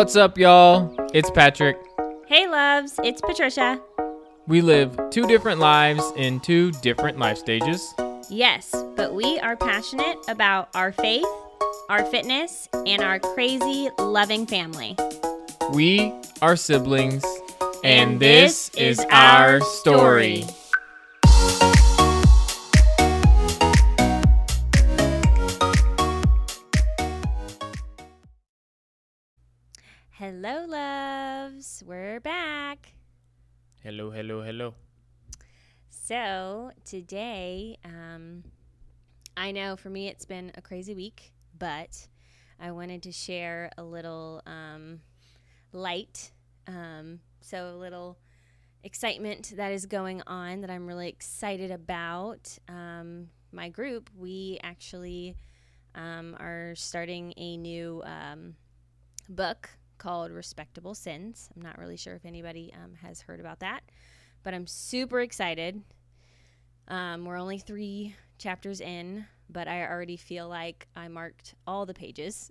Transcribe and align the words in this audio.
What's 0.00 0.16
up, 0.16 0.38
y'all? 0.38 0.96
It's 1.12 1.30
Patrick. 1.30 1.76
Hey, 2.26 2.48
loves, 2.48 2.98
it's 3.04 3.20
Patricia. 3.20 3.78
We 4.46 4.62
live 4.62 4.98
two 5.10 5.26
different 5.26 5.60
lives 5.60 6.02
in 6.16 6.40
two 6.40 6.72
different 6.80 7.18
life 7.18 7.36
stages. 7.36 7.92
Yes, 8.30 8.74
but 8.96 9.12
we 9.12 9.38
are 9.40 9.56
passionate 9.58 10.16
about 10.26 10.70
our 10.74 10.92
faith, 10.92 11.26
our 11.90 12.02
fitness, 12.06 12.66
and 12.86 13.02
our 13.02 13.18
crazy, 13.18 13.90
loving 13.98 14.46
family. 14.46 14.96
We 15.74 16.14
are 16.40 16.56
siblings, 16.56 17.22
and, 17.84 18.12
and 18.12 18.20
this, 18.20 18.70
this, 18.70 19.00
is 19.00 19.06
our 19.10 19.60
story. 19.60 20.44
story. 20.44 20.59
Hello, 33.90 34.12
hello, 34.12 34.40
hello. 34.40 34.74
So, 35.88 36.70
today, 36.84 37.76
um, 37.84 38.44
I 39.36 39.50
know 39.50 39.74
for 39.74 39.90
me 39.90 40.06
it's 40.06 40.24
been 40.24 40.52
a 40.54 40.62
crazy 40.62 40.94
week, 40.94 41.32
but 41.58 42.06
I 42.60 42.70
wanted 42.70 43.02
to 43.02 43.10
share 43.10 43.72
a 43.76 43.82
little 43.82 44.42
um, 44.46 45.00
light. 45.72 46.30
Um, 46.68 47.18
so, 47.40 47.74
a 47.74 47.74
little 47.74 48.16
excitement 48.84 49.54
that 49.56 49.72
is 49.72 49.86
going 49.86 50.22
on 50.24 50.60
that 50.60 50.70
I'm 50.70 50.86
really 50.86 51.08
excited 51.08 51.72
about. 51.72 52.56
Um, 52.68 53.30
my 53.50 53.70
group, 53.70 54.08
we 54.16 54.60
actually 54.62 55.34
um, 55.96 56.36
are 56.38 56.74
starting 56.76 57.34
a 57.36 57.56
new 57.56 58.04
um, 58.04 58.54
book 59.28 59.68
called 60.00 60.32
Respectable 60.32 60.94
Sins. 60.94 61.48
I'm 61.54 61.62
not 61.62 61.78
really 61.78 61.96
sure 61.96 62.14
if 62.14 62.24
anybody 62.24 62.72
um, 62.74 62.94
has 62.94 63.20
heard 63.20 63.38
about 63.38 63.60
that, 63.60 63.82
but 64.42 64.54
I'm 64.54 64.66
super 64.66 65.20
excited. 65.20 65.80
Um, 66.88 67.24
we're 67.24 67.36
only 67.36 67.58
three 67.58 68.16
chapters 68.38 68.80
in, 68.80 69.26
but 69.48 69.68
I 69.68 69.86
already 69.86 70.16
feel 70.16 70.48
like 70.48 70.88
I 70.96 71.06
marked 71.08 71.54
all 71.66 71.86
the 71.86 71.94
pages 71.94 72.50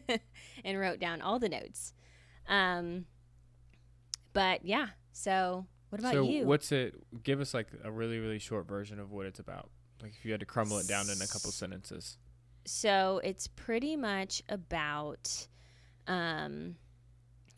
and 0.64 0.80
wrote 0.80 0.98
down 0.98 1.20
all 1.20 1.38
the 1.38 1.50
notes. 1.50 1.92
Um, 2.48 3.04
but 4.32 4.64
yeah, 4.64 4.88
so 5.12 5.66
what 5.90 6.00
about 6.00 6.14
so 6.14 6.22
you? 6.22 6.46
what's 6.46 6.72
it? 6.72 6.94
Give 7.22 7.40
us 7.40 7.52
like 7.52 7.68
a 7.84 7.92
really, 7.92 8.18
really 8.18 8.38
short 8.38 8.66
version 8.66 8.98
of 8.98 9.12
what 9.12 9.26
it's 9.26 9.38
about. 9.38 9.70
Like 10.02 10.12
if 10.18 10.24
you 10.24 10.32
had 10.32 10.40
to 10.40 10.46
crumble 10.46 10.78
it 10.78 10.88
down 10.88 11.10
in 11.10 11.20
a 11.20 11.26
couple 11.26 11.50
sentences. 11.50 12.16
So 12.64 13.20
it's 13.22 13.48
pretty 13.48 13.96
much 13.96 14.42
about 14.48 15.46
um, 16.10 16.74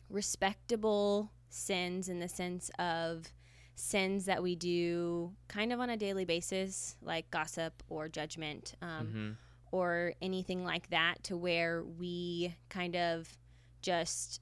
respectable 0.09 1.31
sins 1.49 2.07
in 2.07 2.19
the 2.19 2.29
sense 2.29 2.69
of 2.79 3.33
sins 3.75 4.25
that 4.25 4.41
we 4.41 4.55
do 4.55 5.33
kind 5.47 5.73
of 5.73 5.79
on 5.79 5.89
a 5.89 5.97
daily 5.97 6.23
basis, 6.23 6.95
like 7.01 7.29
gossip 7.31 7.83
or 7.89 8.07
judgment, 8.07 8.75
um, 8.81 9.07
mm-hmm. 9.07 9.31
or 9.71 10.13
anything 10.21 10.63
like 10.63 10.89
that, 10.91 11.23
to 11.23 11.35
where 11.35 11.83
we 11.83 12.55
kind 12.69 12.95
of 12.95 13.27
just, 13.81 14.39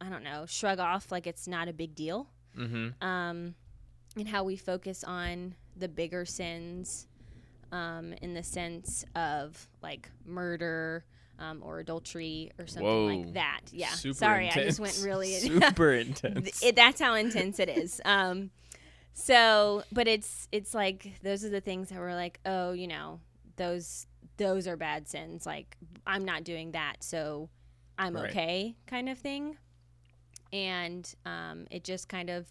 I 0.00 0.10
don't 0.10 0.22
know, 0.22 0.44
shrug 0.46 0.78
off 0.78 1.10
like 1.10 1.26
it's 1.26 1.48
not 1.48 1.66
a 1.66 1.72
big 1.72 1.94
deal. 1.94 2.28
Mm-hmm. 2.56 3.02
Um, 3.02 3.54
and 4.16 4.28
how 4.28 4.44
we 4.44 4.56
focus 4.56 5.02
on 5.02 5.54
the 5.76 5.88
bigger 5.88 6.26
sins 6.26 7.06
um, 7.72 8.12
in 8.20 8.34
the 8.34 8.42
sense 8.42 9.06
of 9.14 9.68
like 9.82 10.10
murder, 10.26 11.06
um, 11.40 11.62
or 11.64 11.80
adultery 11.80 12.52
or 12.58 12.66
something 12.66 12.86
Whoa. 12.86 13.06
like 13.06 13.34
that. 13.34 13.60
Yeah. 13.72 13.88
Super 13.88 14.14
Sorry, 14.14 14.46
intense. 14.46 14.62
I 14.62 14.68
just 14.68 14.80
went 14.80 15.00
really 15.02 15.32
super 15.40 15.92
intense. 15.92 16.62
It, 16.62 16.76
that's 16.76 17.00
how 17.00 17.14
intense 17.14 17.58
it 17.58 17.68
is. 17.68 18.00
Um, 18.10 18.50
so, 19.12 19.82
but 19.92 20.08
it's 20.08 20.48
it's 20.52 20.74
like 20.74 21.20
those 21.22 21.44
are 21.44 21.48
the 21.48 21.60
things 21.60 21.90
that 21.90 21.98
we're 21.98 22.14
like, 22.14 22.40
oh, 22.44 22.72
you 22.72 22.86
know, 22.86 23.20
those 23.56 24.06
those 24.36 24.66
are 24.66 24.76
bad 24.76 25.08
sins. 25.08 25.46
Like 25.46 25.76
I'm 26.06 26.24
not 26.24 26.44
doing 26.44 26.72
that, 26.72 26.96
so 27.00 27.50
I'm 27.98 28.14
right. 28.14 28.30
okay, 28.30 28.76
kind 28.86 29.08
of 29.08 29.18
thing. 29.18 29.56
And 30.52 31.12
um, 31.24 31.66
it 31.70 31.84
just 31.84 32.08
kind 32.08 32.30
of 32.30 32.46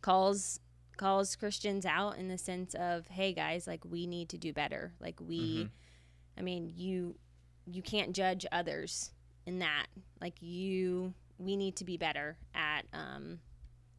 calls 0.00 0.60
calls 0.96 1.36
Christians 1.36 1.86
out 1.86 2.18
in 2.18 2.28
the 2.28 2.38
sense 2.38 2.74
of, 2.74 3.06
hey 3.08 3.32
guys, 3.32 3.66
like 3.66 3.84
we 3.84 4.06
need 4.06 4.28
to 4.30 4.38
do 4.38 4.52
better. 4.52 4.92
Like 5.00 5.20
we, 5.20 5.38
mm-hmm. 5.38 5.68
I 6.38 6.42
mean, 6.42 6.72
you 6.74 7.16
you 7.66 7.82
can't 7.82 8.12
judge 8.12 8.46
others 8.52 9.10
in 9.46 9.58
that. 9.60 9.86
Like 10.20 10.40
you, 10.40 11.14
we 11.38 11.56
need 11.56 11.76
to 11.76 11.84
be 11.84 11.96
better 11.96 12.36
at 12.54 12.82
um, 12.92 13.40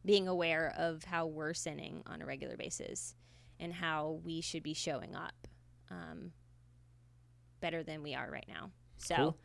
being 0.04 0.28
aware 0.28 0.74
of 0.76 1.04
how 1.04 1.26
we're 1.26 1.54
sinning 1.54 2.02
on 2.06 2.22
a 2.22 2.26
regular 2.26 2.56
basis 2.56 3.14
and 3.60 3.72
how 3.72 4.20
we 4.24 4.40
should 4.40 4.62
be 4.62 4.74
showing 4.74 5.14
up 5.14 5.48
um, 5.90 6.32
better 7.60 7.82
than 7.82 8.02
we 8.02 8.14
are 8.14 8.30
right 8.30 8.46
now. 8.48 8.70
So. 8.98 9.14
Cool. 9.16 9.36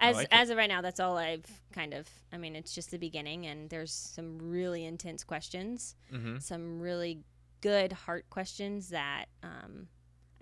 As, 0.00 0.16
like 0.16 0.28
as 0.32 0.50
of 0.50 0.56
right 0.56 0.68
now, 0.68 0.80
that's 0.80 0.98
all 0.98 1.16
I've 1.16 1.46
kind 1.72 1.94
of. 1.94 2.08
I 2.32 2.36
mean, 2.36 2.56
it's 2.56 2.74
just 2.74 2.90
the 2.90 2.98
beginning, 2.98 3.46
and 3.46 3.70
there's 3.70 3.92
some 3.92 4.36
really 4.40 4.84
intense 4.84 5.22
questions, 5.22 5.94
mm-hmm. 6.12 6.38
some 6.38 6.80
really 6.80 7.20
good 7.60 7.92
heart 7.92 8.28
questions 8.28 8.88
that 8.88 9.26
um, 9.44 9.86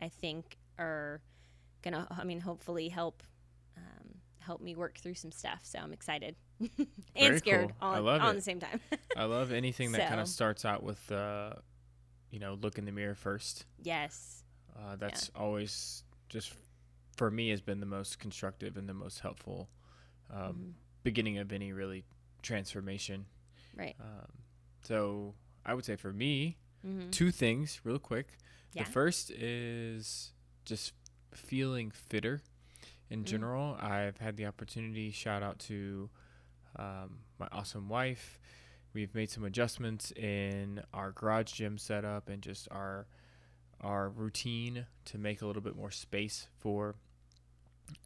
I 0.00 0.08
think 0.08 0.56
are 0.78 1.20
gonna. 1.82 2.06
I 2.10 2.24
mean, 2.24 2.40
hopefully 2.40 2.88
help 2.88 3.22
help 4.50 4.60
me 4.60 4.74
work 4.74 4.98
through 4.98 5.14
some 5.14 5.30
stuff. 5.30 5.60
So 5.62 5.78
I'm 5.78 5.92
excited 5.92 6.34
and 6.60 6.88
Very 7.16 7.38
scared 7.38 7.68
cool. 7.68 7.88
all, 7.88 7.94
I 7.94 7.98
love 7.98 8.20
all 8.20 8.30
at 8.30 8.34
the 8.34 8.42
same 8.42 8.58
time. 8.58 8.80
I 9.16 9.24
love 9.24 9.52
anything 9.52 9.92
that 9.92 10.02
so. 10.02 10.08
kind 10.08 10.20
of 10.20 10.28
starts 10.28 10.64
out 10.64 10.82
with, 10.82 11.12
uh, 11.12 11.52
you 12.30 12.40
know, 12.40 12.58
look 12.60 12.78
in 12.78 12.84
the 12.84 12.92
mirror 12.92 13.14
first. 13.14 13.66
Yes. 13.82 14.42
Uh, 14.76 14.96
that's 14.96 15.30
yeah. 15.32 15.40
always 15.40 16.04
just 16.28 16.52
for 17.16 17.30
me 17.30 17.50
has 17.50 17.60
been 17.60 17.80
the 17.80 17.86
most 17.86 18.18
constructive 18.18 18.76
and 18.76 18.88
the 18.88 18.94
most 18.94 19.20
helpful 19.20 19.68
um, 20.32 20.40
mm-hmm. 20.40 20.70
beginning 21.04 21.38
of 21.38 21.52
any 21.52 21.72
really 21.72 22.04
transformation. 22.42 23.26
Right. 23.76 23.94
Um, 24.00 24.32
so 24.82 25.34
I 25.64 25.74
would 25.74 25.84
say 25.84 25.96
for 25.96 26.12
me, 26.12 26.56
mm-hmm. 26.84 27.10
two 27.10 27.30
things 27.30 27.80
real 27.84 27.98
quick. 27.98 28.28
Yeah. 28.72 28.84
The 28.84 28.90
first 28.90 29.30
is 29.30 30.32
just 30.64 30.92
feeling 31.34 31.90
fitter 31.90 32.42
in 33.08 33.20
mm. 33.22 33.24
general. 33.24 33.76
I've 33.80 34.18
had 34.18 34.36
the 34.36 34.46
opportunity, 34.46 35.10
shout 35.10 35.42
out 35.42 35.58
to 35.60 36.10
um, 36.76 37.18
my 37.38 37.48
awesome 37.52 37.88
wife. 37.88 38.38
We've 38.92 39.14
made 39.14 39.30
some 39.30 39.44
adjustments 39.44 40.10
in 40.12 40.82
our 40.92 41.12
garage 41.12 41.52
gym 41.52 41.78
setup 41.78 42.28
and 42.28 42.42
just 42.42 42.68
our 42.70 43.06
our 43.82 44.10
routine 44.10 44.84
to 45.06 45.16
make 45.16 45.40
a 45.40 45.46
little 45.46 45.62
bit 45.62 45.74
more 45.74 45.90
space 45.90 46.48
for 46.58 46.96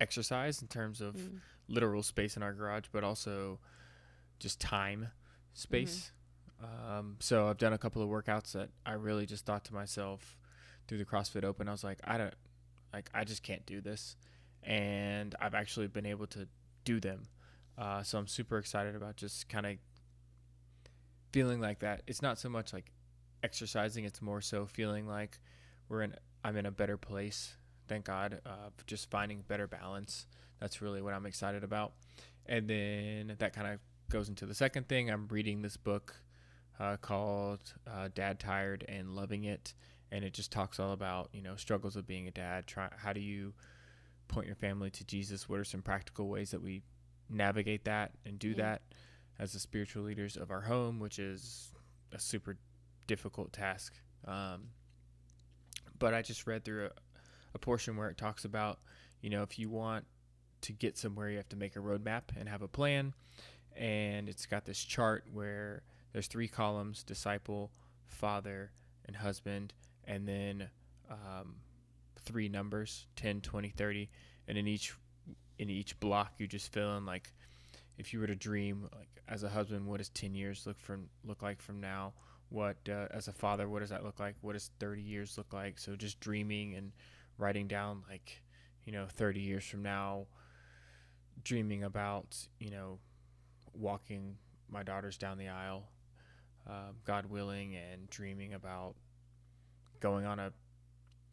exercise 0.01 0.63
in 0.63 0.69
terms 0.69 1.01
of 1.01 1.17
mm. 1.17 1.41
literal 1.69 2.03
space 2.03 2.37
in 2.37 2.45
our 2.45 2.53
garage, 2.53 2.85
but 2.93 3.03
also 3.03 3.59
just 4.39 4.61
time 4.61 5.09
space. 5.53 6.13
Mm-hmm. 6.63 6.93
Um, 6.93 7.17
so 7.19 7.49
I've 7.49 7.59
done 7.59 7.73
a 7.73 7.79
couple 7.79 8.03
of 8.03 8.09
workouts 8.09 8.53
that 8.53 8.71
I 8.87 8.93
really 8.93 9.27
just 9.27 9.45
thought 9.45 9.65
to 9.65 9.75
myself 9.75 10.39
through 10.87 10.99
the 10.99 11.05
CrossFit 11.05 11.45
Open. 11.45 11.69
I 11.69 11.73
was 11.73 11.85
like, 11.85 11.99
I 12.05 12.19
don't 12.19 12.35
like 12.95 13.11
I 13.13 13.25
just 13.25 13.43
can't 13.43 13.67
do 13.67 13.81
this 13.81 14.17
and 14.63 15.35
I've 15.41 15.55
actually 15.55 15.89
been 15.89 16.07
able 16.07 16.27
to 16.29 16.49
do 16.85 17.01
them. 17.01 17.25
Uh, 17.77 18.03
so 18.03 18.19
I'm 18.19 18.27
super 18.27 18.59
excited 18.59 18.95
about 18.95 19.17
just 19.17 19.49
kind 19.49 19.67
of 19.67 19.77
feeling 21.33 21.61
like 21.61 21.81
that. 21.81 22.03
It's 22.07 22.23
not 22.23 22.39
so 22.39 22.49
much 22.49 22.73
like 22.73 22.93
exercising; 23.43 24.05
it's 24.05 24.23
more 24.23 24.41
so 24.41 24.67
feeling 24.67 25.07
like 25.07 25.39
we're 25.89 26.03
in. 26.03 26.15
I'm 26.45 26.57
in 26.57 26.67
a 26.67 26.71
better 26.71 26.97
place. 26.97 27.57
Thank 27.89 28.07
God. 28.07 28.41
Uh, 28.47 28.71
just 28.87 29.11
finding 29.11 29.43
better 29.47 29.67
balance. 29.67 30.27
That's 30.61 30.81
really 30.81 31.03
what 31.03 31.15
I'm 31.15 31.27
excited 31.27 31.65
about. 31.65 31.93
And 32.47 32.69
then 32.69 33.35
that 33.39 33.53
kind 33.53 33.67
of 33.67 33.81
goes 34.11 34.29
into 34.29 34.47
the 34.47 34.55
second 34.55 34.89
thing. 34.89 35.11
I'm 35.11 35.27
reading 35.29 35.63
this 35.63 35.77
book 35.77 36.15
uh, 36.79 36.97
called 36.99 37.75
uh, 37.93 38.09
"Dad 38.15 38.39
Tired 38.39 38.85
and 38.89 39.17
Loving 39.17 39.45
It," 39.45 39.75
and 40.15 40.25
it 40.25 40.33
just 40.33 40.53
talks 40.53 40.79
all 40.79 40.93
about 40.93 41.29
you 41.33 41.43
know 41.43 41.57
struggles 41.57 41.97
of 41.97 42.07
being 42.07 42.29
a 42.29 42.31
dad. 42.31 42.69
Try 42.69 42.89
how 42.97 43.13
do 43.13 43.21
you 43.21 43.53
point 44.29 44.47
your 44.47 44.57
family 44.57 44.91
to 44.93 45.05
Jesus? 45.05 45.49
What 45.49 45.59
are 45.59 45.65
some 45.65 45.83
practical 45.83 46.29
ways 46.29 46.53
that 46.53 46.63
we 46.63 46.83
navigate 47.29 47.85
that 47.85 48.13
and 48.25 48.39
do 48.39 48.51
yeah. 48.51 48.57
that 48.57 48.83
as 49.41 49.53
the 49.53 49.59
spiritual 49.59 50.05
leaders 50.05 50.37
of 50.37 50.53
our 50.53 50.61
home, 50.61 51.01
which 51.01 51.19
is 51.19 51.73
a 52.13 52.21
super 52.21 52.57
difficult 53.09 53.53
task. 53.53 53.95
Um, 54.25 54.69
but 55.99 56.15
I 56.15 56.23
just 56.23 56.47
read 56.47 56.65
through 56.65 56.87
a, 56.87 56.91
a 57.55 57.59
portion 57.59 57.97
where 57.97 58.09
it 58.09 58.17
talks 58.17 58.45
about, 58.45 58.79
you 59.21 59.31
know, 59.31 59.43
if 59.43 59.59
you 59.59 59.69
want 59.69 60.05
to 60.63 60.73
get 60.73 60.97
somewhere, 60.97 61.29
you 61.29 61.37
have 61.39 61.49
to 61.49 61.57
make 61.57 61.75
a 61.75 61.81
roadmap 61.81 62.23
and 62.39 62.49
have 62.49 62.63
a 62.63 62.69
plan. 62.69 63.15
And 63.77 64.29
it's 64.29 64.47
got 64.47 64.65
this 64.65 64.79
chart 64.79 65.25
where 65.33 65.83
there's 66.13 66.29
three 66.29 66.47
columns 66.47 67.03
disciple, 67.03 67.73
father, 68.07 68.71
and 69.07 69.17
husband. 69.17 69.73
And 70.07 70.27
then 70.29 70.69
um, 71.11 71.57
three 72.25 72.49
numbers 72.49 73.07
10 73.17 73.41
20 73.43 73.69
30 73.69 74.09
and 74.49 74.57
in 74.57 74.67
each 74.67 74.95
in 75.59 75.69
each 75.69 75.99
block 76.01 76.33
you 76.39 76.47
just 76.47 76.73
fill 76.73 76.97
in 76.97 77.05
like 77.05 77.31
if 77.99 78.13
you 78.13 78.21
were 78.21 78.27
to 78.27 78.35
dream 78.35 78.89
like 78.97 79.15
as 79.29 79.43
a 79.43 79.49
husband, 79.49 79.87
what 79.87 79.99
does 79.99 80.11
10 80.11 80.35
years 80.35 80.67
look 80.67 80.79
from 80.81 81.09
look 81.25 81.43
like 81.43 81.63
from 81.63 81.81
now? 81.81 82.13
What 82.51 82.77
uh, 82.89 83.07
as 83.11 83.29
a 83.29 83.33
father, 83.33 83.69
what 83.69 83.81
does 83.81 83.91
that 83.91 84.05
look 84.05 84.21
like? 84.21 84.37
What 84.41 84.53
does 84.53 84.71
30 84.79 85.03
years 85.03 85.39
look 85.39 85.53
like? 85.53 85.79
So 85.79 85.97
just 85.97 86.21
dreaming 86.21 86.75
and 86.75 86.93
writing 87.39 87.67
down 87.67 88.03
like, 88.09 88.43
you 88.85 88.93
know, 88.93 89.07
30 89.09 89.41
years 89.41 89.65
from 89.65 89.83
now, 89.83 90.27
dreaming 91.43 91.85
about, 91.85 92.37
you 92.59 92.71
know, 92.71 92.99
walking 93.73 94.37
my 94.69 94.83
daughters 94.83 95.17
down 95.17 95.39
the 95.39 95.49
aisle, 95.49 95.89
uh, 96.69 96.93
God 97.05 97.27
willing, 97.27 97.77
and 97.77 98.09
dreaming 98.11 98.55
about 98.55 98.95
going 100.05 100.27
on 100.27 100.39
a. 100.39 100.53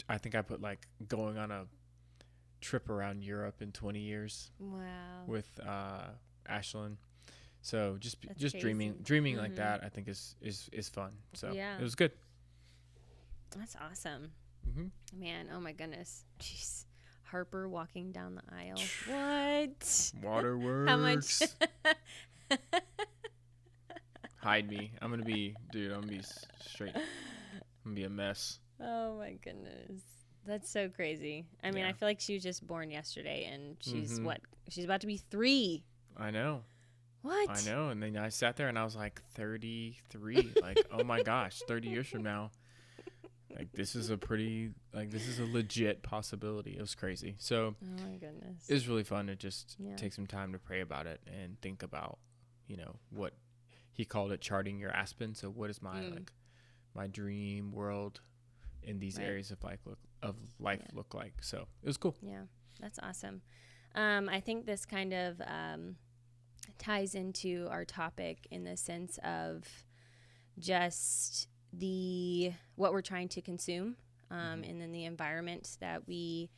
I 0.08 0.18
think 0.18 0.34
I 0.34 0.42
put 0.42 0.62
like 0.62 0.88
going 1.10 1.38
on 1.38 1.52
a 1.52 1.66
trip 2.62 2.90
around 2.90 3.22
Europe 3.22 3.62
in 3.62 3.74
20 3.74 4.00
years. 4.00 4.50
Wow. 4.60 4.80
With 5.28 5.60
uh, 5.68 6.08
Ashlyn. 6.50 6.96
So 7.62 7.98
just 8.00 8.18
That's 8.26 8.40
just 8.40 8.54
crazy. 8.54 8.62
dreaming 8.64 8.96
dreaming 9.04 9.34
mm-hmm. 9.34 9.44
like 9.44 9.56
that 9.58 9.84
I 9.84 9.90
think 9.90 10.08
is 10.08 10.36
is 10.42 10.70
is 10.72 10.88
fun. 10.88 11.12
So 11.34 11.52
yeah. 11.52 11.78
it 11.78 11.84
was 11.84 11.96
good. 11.96 12.14
That's 13.56 13.76
awesome. 13.76 14.32
Mm-hmm. 14.68 15.20
Man, 15.20 15.50
oh 15.54 15.60
my 15.60 15.74
goodness. 15.74 16.24
Jeez. 16.40 16.86
Harper 17.24 17.68
walking 17.68 18.12
down 18.12 18.36
the 18.36 18.44
aisle. 18.54 18.80
what? 19.08 20.12
Waterworks. 20.24 20.90
How 20.90 20.98
much? 20.98 21.42
Hide 24.38 24.70
me. 24.70 24.92
I'm 25.02 25.10
gonna 25.10 25.24
be, 25.24 25.56
dude. 25.72 25.92
I'm 25.92 26.02
gonna 26.02 26.14
be 26.14 26.22
straight. 26.66 26.96
I'm 27.84 27.92
gonna 27.92 27.96
be 27.96 28.04
a 28.04 28.10
mess. 28.10 28.60
Oh 28.80 29.18
my 29.18 29.34
goodness. 29.44 30.02
That's 30.46 30.70
so 30.70 30.90
crazy. 30.90 31.46
I 31.64 31.72
mean, 31.72 31.84
yeah. 31.84 31.90
I 31.90 31.94
feel 31.94 32.08
like 32.08 32.20
she 32.20 32.34
was 32.34 32.44
just 32.44 32.66
born 32.66 32.90
yesterday, 32.90 33.50
and 33.52 33.78
she's 33.80 34.14
mm-hmm. 34.14 34.26
what? 34.26 34.42
She's 34.70 34.86
about 34.86 35.02
to 35.02 35.08
be 35.08 35.18
three. 35.18 35.84
I 36.18 36.32
know. 36.32 36.62
What? 37.22 37.50
I 37.50 37.70
know. 37.70 37.90
And 37.90 38.02
then 38.02 38.18
I 38.18 38.30
sat 38.30 38.56
there 38.56 38.68
and 38.68 38.78
I 38.78 38.84
was 38.84 38.96
like, 38.96 39.22
33. 39.36 40.54
like, 40.62 40.86
oh 40.92 41.04
my 41.04 41.22
gosh, 41.22 41.62
30 41.68 41.90
years 41.90 42.08
from 42.08 42.24
now. 42.24 42.52
Like, 43.56 43.72
this 43.74 43.96
is 43.96 44.10
a 44.10 44.18
pretty, 44.18 44.72
like, 44.94 45.12
this 45.12 45.28
is 45.28 45.40
a 45.40 45.46
legit 45.46 46.04
possibility. 46.04 46.78
It 46.78 46.82
was 46.82 46.96
crazy. 46.96 47.36
So, 47.38 47.76
oh 47.82 48.04
my 48.08 48.16
goodness. 48.16 48.68
It 48.68 48.74
was 48.74 48.88
really 48.88 49.04
fun 49.04 49.28
to 49.28 49.36
just 49.36 49.76
yeah. 49.78 49.96
take 49.96 50.14
some 50.14 50.26
time 50.26 50.54
to 50.54 50.58
pray 50.60 50.82
about 50.82 51.06
it 51.06 51.20
and 51.28 51.60
think 51.62 51.84
about, 51.84 52.18
you 52.68 52.78
know, 52.78 52.96
what 53.10 53.34
he 53.92 54.06
called 54.06 54.32
it 54.32 54.42
charting 54.42 54.80
your 54.80 54.92
aspen. 54.92 55.36
So, 55.36 55.50
what 55.50 55.70
is 55.70 55.82
my, 55.82 56.00
mm. 56.00 56.16
like, 56.16 56.32
my 56.96 57.08
dream 57.08 57.72
world 57.72 58.22
in 58.84 59.00
these 59.00 59.18
right. 59.18 59.28
areas 59.28 59.52
of 59.52 59.64
life 59.64 59.80
look 59.86 60.00
of 60.22 60.36
life 60.60 60.80
yeah. 60.82 60.92
look 60.94 61.14
like. 61.14 61.34
So 61.42 61.68
it 61.84 61.88
was 61.88 61.98
cool. 61.98 62.16
Yeah, 62.22 62.44
that's 62.80 63.00
awesome. 63.02 63.42
Um, 63.96 64.30
I 64.30 64.40
think 64.40 64.66
this 64.66 64.86
kind 64.86 65.14
of 65.14 65.42
um, 65.46 65.96
ties 66.78 67.16
into 67.16 67.68
our 67.70 67.86
topic 67.86 68.48
in 68.52 68.64
the 68.64 68.78
sense 68.78 69.20
of 69.24 69.64
just 70.60 71.48
the 71.74 72.52
what 72.76 72.94
we're 72.94 73.02
trying 73.02 73.30
to 73.30 73.42
consume, 73.42 73.96
um, 74.30 74.38
mm-hmm. 74.38 74.70
and 74.70 74.82
then 74.82 74.92
the 74.92 75.06
environment 75.06 75.78
that 75.80 76.08
we 76.08 76.50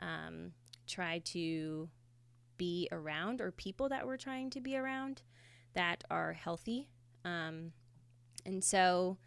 um, 0.00 0.52
try 0.86 1.20
to 1.24 1.88
be 2.56 2.88
around, 2.92 3.40
or 3.40 3.50
people 3.52 3.88
that 3.88 4.06
we're 4.06 4.16
trying 4.16 4.50
to 4.50 4.60
be 4.60 4.76
around 4.76 5.22
that 5.74 6.04
are 6.10 6.32
healthy. 6.32 6.88
Um, 7.24 7.72
and 8.46 8.62
so 8.62 9.18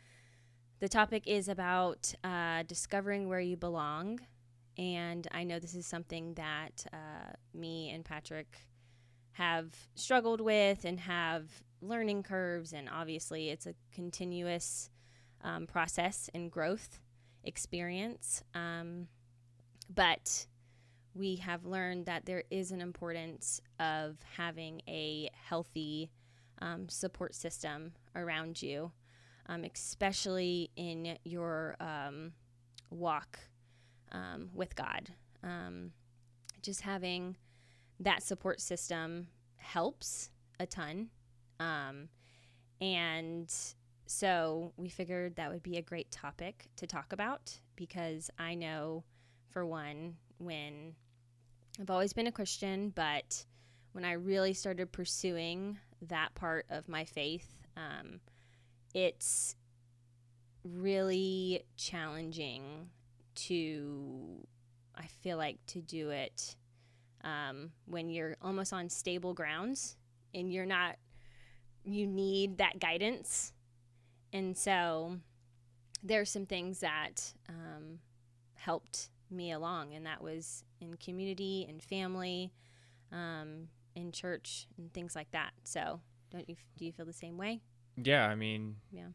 the 0.80 0.88
topic 0.88 1.24
is 1.26 1.48
about 1.48 2.14
uh, 2.24 2.64
discovering 2.64 3.28
where 3.28 3.40
you 3.40 3.58
belong. 3.58 4.20
And 4.78 5.28
I 5.32 5.44
know 5.44 5.60
this 5.60 5.74
is 5.74 5.88
something 5.88 6.36
that 6.36 6.86
uh, 6.94 7.32
me 7.54 7.90
and 7.90 8.06
Patrick 8.06 8.60
have 9.32 9.74
struggled 9.96 10.40
with 10.40 10.86
and 10.86 11.00
have 11.00 11.50
learning 11.82 12.24
curves. 12.24 12.74
And 12.74 12.88
obviously, 12.90 13.50
it's 13.50 13.66
a 13.66 13.74
continuous 13.92 14.90
um, 15.44 15.66
process 15.66 16.30
and 16.36 16.52
growth 16.52 17.00
experience. 17.44 18.44
Um, 18.54 19.08
but 19.94 20.46
we 21.16 21.38
have 21.38 21.66
learned 21.66 22.06
that 22.06 22.26
there 22.26 22.44
is 22.52 22.72
an 22.72 22.82
importance 22.82 23.62
of 23.80 24.18
having 24.36 24.82
a 24.88 25.30
healthy 25.34 26.12
um, 26.60 26.88
support 26.90 27.34
system 27.34 27.94
around 28.16 28.62
you 28.62 28.92
um, 29.48 29.64
especially 29.64 30.70
in 30.76 31.18
your 31.24 31.76
um, 31.80 32.34
walk 32.90 33.40
um, 34.12 34.50
with 34.54 34.76
God. 34.76 35.10
Um, 35.44 35.92
just 36.62 36.82
having 36.82 37.38
that 38.00 38.24
support 38.24 38.62
system 38.62 39.28
helps 39.58 40.30
a 40.60 40.66
ton. 40.66 41.10
Um, 41.60 42.10
and 42.82 43.54
so 44.06 44.72
we 44.78 44.90
figured 44.90 45.36
that 45.36 45.52
would 45.52 45.64
be 45.64 45.78
a 45.78 45.82
great 45.82 46.12
topic 46.12 46.70
to 46.78 46.88
talk 46.88 47.14
about 47.14 47.60
because 47.76 48.30
I 48.38 48.56
know, 48.56 49.04
for 49.50 49.66
one, 49.66 50.16
when 50.38 50.96
I've 51.80 51.90
always 51.90 52.14
been 52.14 52.28
a 52.28 52.32
Christian, 52.32 52.92
but 52.96 53.46
when 53.94 54.06
I 54.06 54.14
really 54.14 54.54
started 54.54 54.92
pursuing 54.92 55.78
that 56.04 56.34
part 56.36 56.66
of 56.70 56.88
my 56.88 57.06
faith, 57.06 57.48
um, 57.76 58.20
it's 58.94 59.56
really 60.64 61.64
challenging 61.76 62.90
to 63.36 64.46
I 64.96 65.06
feel 65.22 65.38
like 65.38 65.64
to 65.68 65.82
do 65.82 66.10
it 66.10 66.56
um, 67.24 67.72
when 67.86 68.10
you're 68.10 68.36
almost 68.42 68.74
on 68.74 68.90
stable 68.90 69.34
grounds 69.34 69.96
and 70.34 70.52
you're 70.52 70.66
not 70.66 70.96
you 71.84 72.06
need 72.06 72.58
that 72.58 72.80
guidance. 72.80 73.54
And 74.34 74.58
so 74.58 75.18
there's 76.04 76.30
some 76.30 76.46
things 76.46 76.82
that 76.82 77.34
um, 77.48 78.00
helped 78.56 79.10
me 79.30 79.52
along 79.52 79.94
and 79.94 80.06
that 80.06 80.22
was 80.22 80.64
in 80.82 80.96
community 80.96 81.66
and 81.68 81.82
family 81.82 82.52
um, 83.12 83.70
in 83.96 84.12
church 84.12 84.68
and 84.78 84.92
things 84.94 85.16
like 85.16 85.32
that. 85.32 85.52
So 85.64 86.02
don't 86.32 86.48
you 86.50 86.56
do 86.78 86.86
you 86.86 86.92
feel 86.92 87.06
the 87.06 87.14
same 87.14 87.38
way 87.38 87.62
yeah, 88.02 88.28
I 88.28 88.36
mean, 88.36 88.76
yeah. 88.92 89.08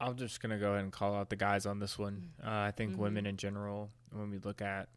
I'm 0.00 0.16
just 0.16 0.40
gonna 0.40 0.58
go 0.58 0.72
ahead 0.72 0.84
and 0.84 0.92
call 0.92 1.14
out 1.14 1.28
the 1.28 1.36
guys 1.36 1.66
on 1.66 1.78
this 1.78 1.98
one. 1.98 2.30
Mm-hmm. 2.40 2.48
Uh, 2.48 2.66
I 2.66 2.70
think 2.70 2.92
mm-hmm. 2.92 3.02
women 3.02 3.26
in 3.26 3.36
general, 3.36 3.90
when 4.12 4.30
we 4.30 4.38
look 4.38 4.62
at 4.62 4.88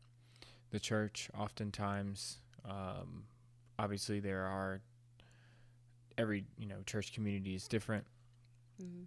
the 0.71 0.79
church, 0.79 1.29
oftentimes, 1.37 2.39
um, 2.65 3.25
obviously 3.77 4.19
there 4.19 4.43
are 4.43 4.81
every 6.17 6.45
you 6.57 6.67
know 6.67 6.77
church 6.85 7.13
community 7.13 7.53
is 7.53 7.67
different, 7.67 8.05
mm-hmm. 8.81 9.03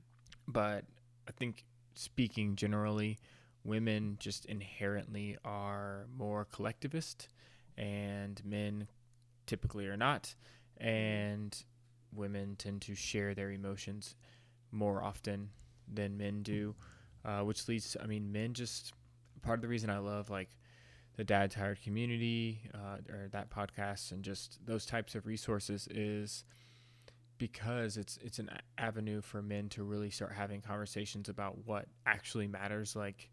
but 0.47 0.85
I 1.26 1.33
think 1.33 1.65
speaking 1.95 2.57
generally, 2.57 3.19
women 3.65 4.17
just 4.21 4.45
inherently 4.45 5.38
are 5.45 6.07
more 6.17 6.47
collectivist, 6.53 7.29
and 7.76 8.41
men 8.45 8.87
typically 9.47 9.87
are 9.87 9.97
not, 9.97 10.35
mm-hmm. 10.79 10.88
and 10.88 11.65
women 12.13 12.57
tend 12.57 12.83
to 12.83 12.95
share 12.95 13.35
their 13.35 13.51
emotions 13.51 14.15
more 14.73 15.03
often 15.03 15.51
than 15.93 16.17
men 16.17 16.43
do, 16.43 16.75
uh, 17.25 17.41
which 17.41 17.69
leads 17.69 17.97
I 18.03 18.07
mean, 18.07 18.33
men 18.33 18.55
just, 18.55 18.93
part 19.43 19.59
of 19.59 19.63
the 19.63 19.69
reason 19.69 19.91
I 19.91 19.99
love 19.99 20.31
like 20.31 20.51
the 21.17 21.25
Dad 21.25 21.51
Tired 21.51 21.81
community 21.83 22.61
uh, 22.75 22.99
or 23.13 23.29
that 23.31 23.51
podcast 23.51 24.13
and 24.13 24.23
just 24.23 24.59
those 24.67 24.85
types 24.85 25.15
of 25.15 25.27
resources 25.27 25.89
is 25.91 26.45
because 27.39 27.97
it's 27.97 28.19
it's 28.23 28.39
an 28.39 28.51
avenue 28.79 29.21
for 29.21 29.43
men 29.43 29.69
to 29.69 29.83
really 29.83 30.11
start 30.11 30.33
having 30.33 30.61
conversations 30.61 31.29
about 31.29 31.67
what 31.67 31.87
actually 32.07 32.47
matters 32.47 32.97
like 32.97 33.31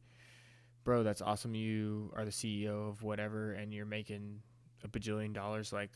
bro 0.83 1.03
that's 1.03 1.21
awesome 1.21 1.55
you 1.55 2.11
are 2.15 2.25
the 2.25 2.31
CEO 2.31 2.89
of 2.89 3.01
whatever 3.01 3.53
and 3.53 3.73
you're 3.73 3.85
making 3.85 4.41
a 4.83 4.87
bajillion 4.87 5.33
dollars 5.33 5.71
like 5.71 5.91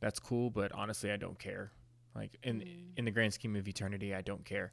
that's 0.00 0.18
cool, 0.18 0.50
but 0.50 0.72
honestly, 0.72 1.10
I 1.10 1.16
don't 1.16 1.38
care. 1.38 1.72
Like 2.14 2.36
in 2.42 2.60
mm. 2.60 2.84
in 2.96 3.04
the 3.04 3.10
grand 3.10 3.34
scheme 3.34 3.56
of 3.56 3.68
eternity, 3.68 4.14
I 4.14 4.22
don't 4.22 4.44
care. 4.44 4.72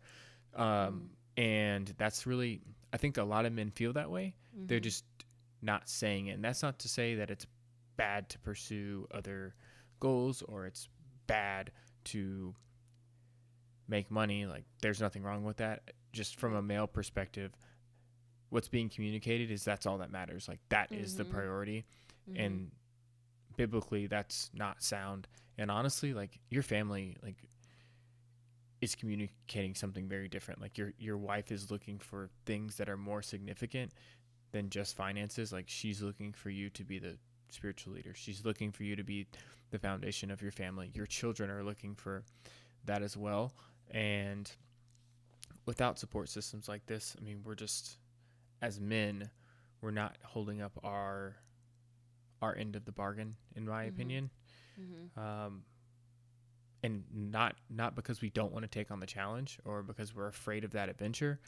Um, 0.55 0.65
mm. 0.65 1.01
And 1.35 1.93
that's 1.97 2.27
really, 2.27 2.61
I 2.91 2.97
think 2.97 3.17
a 3.17 3.23
lot 3.23 3.45
of 3.45 3.53
men 3.53 3.71
feel 3.71 3.93
that 3.93 4.09
way. 4.09 4.35
Mm-hmm. 4.55 4.67
They're 4.67 4.79
just 4.79 5.03
not 5.61 5.89
saying 5.89 6.27
it. 6.27 6.33
And 6.33 6.43
that's 6.43 6.61
not 6.61 6.79
to 6.79 6.87
say 6.89 7.15
that 7.15 7.31
it's 7.31 7.47
bad 7.97 8.29
to 8.29 8.39
pursue 8.39 9.07
other 9.11 9.55
goals 9.99 10.43
or 10.43 10.65
it's 10.67 10.89
bad 11.25 11.71
to 12.05 12.53
make 13.87 14.11
money. 14.11 14.45
Like 14.45 14.65
there's 14.81 15.01
nothing 15.01 15.23
wrong 15.23 15.43
with 15.43 15.57
that. 15.57 15.91
Just 16.11 16.39
from 16.39 16.53
a 16.53 16.61
male 16.61 16.85
perspective, 16.85 17.51
what's 18.49 18.67
being 18.67 18.89
communicated 18.89 19.49
is 19.49 19.63
that's 19.63 19.85
all 19.85 19.97
that 19.99 20.11
matters. 20.11 20.47
Like 20.47 20.59
that 20.69 20.91
mm-hmm. 20.91 21.03
is 21.03 21.15
the 21.15 21.23
mm-hmm. 21.23 21.33
priority. 21.33 21.85
Mm-hmm. 22.29 22.41
And 22.41 22.71
biblically 23.55 24.07
that's 24.07 24.49
not 24.53 24.81
sound 24.81 25.27
and 25.57 25.69
honestly 25.69 26.13
like 26.13 26.39
your 26.49 26.63
family 26.63 27.15
like 27.23 27.37
is 28.81 28.95
communicating 28.95 29.73
something 29.73 30.07
very 30.07 30.27
different 30.27 30.59
like 30.61 30.77
your 30.77 30.93
your 30.97 31.17
wife 31.17 31.51
is 31.51 31.71
looking 31.71 31.97
for 31.97 32.29
things 32.45 32.75
that 32.77 32.89
are 32.89 32.97
more 32.97 33.21
significant 33.21 33.91
than 34.51 34.69
just 34.69 34.95
finances 34.95 35.51
like 35.51 35.65
she's 35.67 36.01
looking 36.01 36.31
for 36.31 36.49
you 36.49 36.69
to 36.69 36.83
be 36.83 36.99
the 36.99 37.17
spiritual 37.53 37.93
leader. 37.93 38.13
She's 38.13 38.43
looking 38.43 38.71
for 38.71 38.83
you 38.83 38.95
to 38.95 39.03
be 39.03 39.27
the 39.71 39.79
foundation 39.79 40.31
of 40.31 40.41
your 40.41 40.51
family. 40.51 40.91
Your 40.93 41.05
children 41.05 41.49
are 41.49 41.63
looking 41.63 41.95
for 41.95 42.23
that 42.85 43.01
as 43.01 43.15
well. 43.15 43.53
And 43.91 44.51
without 45.65 45.99
support 45.99 46.29
systems 46.29 46.67
like 46.67 46.85
this, 46.85 47.15
I 47.19 47.23
mean, 47.23 47.41
we're 47.45 47.55
just 47.55 47.97
as 48.61 48.79
men, 48.79 49.29
we're 49.81 49.91
not 49.91 50.17
holding 50.23 50.61
up 50.61 50.77
our 50.83 51.35
our 52.43 52.55
end 52.55 52.75
of 52.75 52.85
the 52.85 52.91
bargain, 52.91 53.35
in 53.55 53.65
my 53.65 53.85
mm-hmm. 53.85 53.95
opinion. 53.95 54.29
Mm-hmm. 54.79 55.19
Um, 55.19 55.63
and 56.83 57.03
not 57.13 57.55
not 57.69 57.95
because 57.95 58.21
we 58.21 58.29
don't 58.29 58.51
want 58.51 58.63
to 58.63 58.69
take 58.69 58.91
on 58.91 58.99
the 58.99 59.05
challenge 59.05 59.57
or 59.63 59.81
because 59.81 60.13
we're 60.13 60.27
afraid 60.27 60.63
of 60.63 60.71
that 60.71 60.89
adventure. 60.89 61.39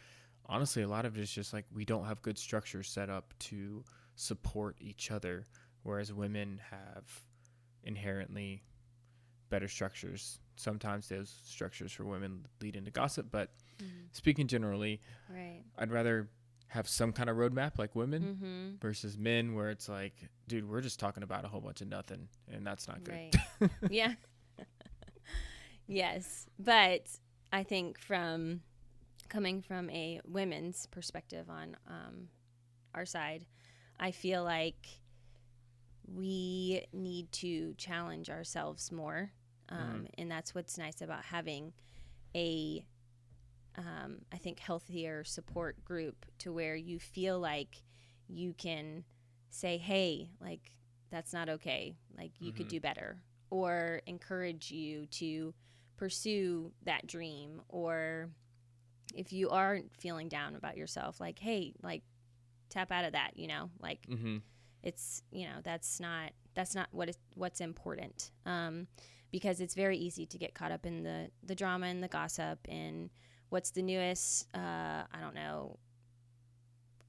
Honestly, 0.48 0.84
a 0.84 0.88
lot 0.88 1.06
of 1.06 1.18
it 1.18 1.22
is 1.22 1.32
just 1.32 1.54
like 1.54 1.66
we 1.74 1.86
don't 1.86 2.06
have 2.06 2.22
good 2.22 2.38
structures 2.38 2.88
set 2.88 3.10
up 3.10 3.34
to 3.40 3.84
support 4.16 4.78
each 4.80 5.12
other, 5.12 5.46
whereas 5.84 6.14
women 6.14 6.62
have 6.70 7.04
inherently 7.84 8.64
better 9.50 9.68
structures. 9.68 10.40
Sometimes 10.56 11.10
those 11.10 11.36
structures 11.44 11.92
for 11.92 12.06
women 12.06 12.46
lead 12.62 12.76
into 12.76 12.92
gossip, 12.92 13.28
but 13.30 13.50
mm-hmm. 13.78 14.06
speaking 14.14 14.48
generally, 14.48 15.02
right. 15.30 15.64
I'd 15.78 15.92
rather 15.92 16.30
have 16.68 16.88
some 16.88 17.14
kind 17.14 17.30
of 17.30 17.38
roadmap 17.38 17.78
like 17.78 17.96
women 17.96 18.38
mm-hmm. 18.42 18.76
versus 18.82 19.18
men 19.18 19.54
where 19.54 19.70
it's 19.70 19.88
like, 19.88 20.14
dude, 20.48 20.68
we're 20.70 20.82
just 20.82 21.00
talking 21.00 21.24
about 21.24 21.46
a 21.46 21.48
whole 21.48 21.62
bunch 21.62 21.82
of 21.82 21.88
nothing 21.88 22.28
and 22.52 22.66
that's 22.66 22.88
not 22.88 23.04
good. 23.04 23.14
Right. 23.14 23.70
yeah. 23.90 24.14
yes. 25.88 26.48
But 26.60 27.08
I 27.54 27.64
think 27.64 28.00
from 28.00 28.62
coming 29.30 29.62
from 29.62 29.90
a 29.90 30.22
women's 30.28 30.86
perspective 30.88 31.50
on 31.50 31.78
um, 31.88 32.28
our 32.94 33.06
side, 33.06 33.46
I 34.00 34.12
feel 34.12 34.44
like 34.44 34.88
we 36.14 36.86
need 36.94 37.32
to 37.32 37.74
challenge 37.78 38.30
ourselves 38.30 38.92
more. 38.92 39.32
Um, 39.70 40.06
mm. 40.06 40.08
And 40.18 40.30
that's 40.30 40.54
what's 40.54 40.78
nice 40.78 41.02
about 41.02 41.24
having 41.26 41.74
a 42.36 42.86
um, 43.78 44.20
I 44.32 44.38
think, 44.38 44.60
healthier 44.60 45.24
support 45.24 45.84
group 45.84 46.26
to 46.40 46.54
where 46.54 46.76
you 46.76 47.00
feel 47.00 47.40
like 47.40 47.84
you 48.28 48.54
can 48.54 49.04
say, 49.50 49.78
hey, 49.78 50.30
like, 50.42 50.72
that's 51.12 51.34
not 51.34 51.50
okay. 51.50 51.96
Like, 52.18 52.32
you 52.40 52.50
mm-hmm. 52.50 52.58
could 52.58 52.68
do 52.68 52.80
better. 52.80 53.18
Or 53.50 54.02
encourage 54.06 54.72
you 54.72 55.06
to 55.08 55.54
pursue 55.98 56.72
that 56.84 57.08
dream. 57.08 57.62
Or 57.70 58.30
if 59.14 59.32
you 59.32 59.50
are 59.50 59.82
feeling 60.00 60.28
down 60.30 60.56
about 60.56 60.78
yourself, 60.78 61.20
like, 61.20 61.40
hey, 61.40 61.74
like, 61.82 62.04
tap 62.70 62.92
out 62.92 63.06
of 63.06 63.14
that, 63.14 63.32
you 63.36 63.48
know? 63.48 63.70
Like, 63.80 64.06
mm-hmm. 64.08 64.38
it's, 64.84 65.22
you 65.32 65.46
know, 65.46 65.58
that's 65.64 66.00
not. 66.00 66.32
That's 66.54 66.74
not 66.74 66.88
what 66.92 67.10
is 67.10 67.18
what's 67.34 67.60
important, 67.60 68.32
um, 68.46 68.88
because 69.30 69.60
it's 69.60 69.76
very 69.76 69.98
easy 69.98 70.26
to 70.26 70.38
get 70.38 70.54
caught 70.54 70.72
up 70.72 70.86
in 70.86 71.04
the 71.04 71.30
the 71.44 71.54
drama 71.54 71.88
and 71.88 72.02
the 72.02 72.08
gossip 72.08 72.60
and 72.70 73.10
what's 73.50 73.72
the 73.72 73.82
newest 73.82 74.48
uh, 74.56 75.04
I 75.12 75.20
don't 75.22 75.36
know 75.36 75.78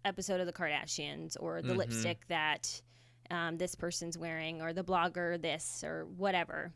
episode 0.04 0.40
of 0.40 0.46
the 0.46 0.52
Kardashians 0.52 1.36
or 1.38 1.60
the 1.60 1.68
mm-hmm. 1.68 1.78
lipstick 1.78 2.26
that 2.28 2.80
um, 3.30 3.58
this 3.58 3.74
person's 3.74 4.16
wearing 4.16 4.62
or 4.62 4.72
the 4.72 4.84
blogger 4.84 5.40
this 5.40 5.82
or 5.84 6.06
whatever. 6.16 6.72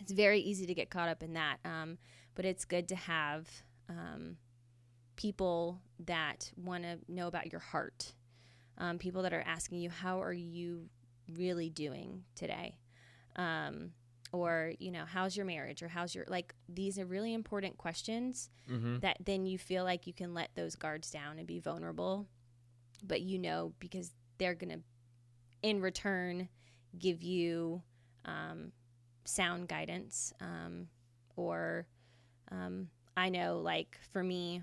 It's 0.00 0.12
very 0.12 0.40
easy 0.40 0.66
to 0.66 0.74
get 0.74 0.90
caught 0.90 1.08
up 1.08 1.22
in 1.22 1.34
that, 1.34 1.58
um, 1.64 1.98
but 2.34 2.44
it's 2.44 2.64
good 2.64 2.88
to 2.88 2.96
have 2.96 3.48
um, 3.88 4.38
people 5.16 5.80
that 6.06 6.50
want 6.56 6.84
to 6.84 6.98
know 7.06 7.28
about 7.28 7.52
your 7.52 7.60
heart. 7.60 8.14
Um, 8.76 8.98
people 8.98 9.22
that 9.22 9.32
are 9.32 9.44
asking 9.46 9.78
you, 9.78 9.90
"How 9.90 10.20
are 10.20 10.32
you 10.32 10.88
really 11.32 11.70
doing 11.70 12.24
today?" 12.34 12.76
Um, 13.36 13.92
or 14.34 14.72
you 14.80 14.90
know 14.90 15.04
how's 15.06 15.36
your 15.36 15.46
marriage 15.46 15.82
or 15.82 15.88
how's 15.88 16.14
your 16.14 16.24
like 16.28 16.54
these 16.68 16.98
are 16.98 17.06
really 17.06 17.32
important 17.32 17.78
questions 17.78 18.50
mm-hmm. 18.68 18.98
that 18.98 19.16
then 19.24 19.46
you 19.46 19.56
feel 19.56 19.84
like 19.84 20.06
you 20.06 20.12
can 20.12 20.34
let 20.34 20.50
those 20.56 20.74
guards 20.74 21.10
down 21.10 21.38
and 21.38 21.46
be 21.46 21.60
vulnerable 21.60 22.26
but 23.06 23.20
you 23.20 23.38
know 23.38 23.72
because 23.78 24.12
they're 24.38 24.54
gonna 24.54 24.80
in 25.62 25.80
return 25.80 26.48
give 26.98 27.22
you 27.22 27.80
um, 28.24 28.72
sound 29.24 29.68
guidance 29.68 30.32
um, 30.40 30.88
or 31.36 31.86
um, 32.50 32.88
i 33.16 33.28
know 33.28 33.60
like 33.60 33.98
for 34.12 34.22
me 34.22 34.62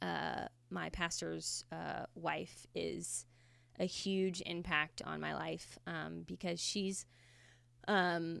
uh, 0.00 0.46
my 0.70 0.88
pastor's 0.88 1.64
uh, 1.70 2.04
wife 2.14 2.66
is 2.74 3.26
a 3.78 3.84
huge 3.84 4.42
impact 4.46 5.02
on 5.04 5.20
my 5.20 5.34
life 5.34 5.78
um, 5.86 6.24
because 6.26 6.60
she's 6.60 7.06
um, 7.88 8.40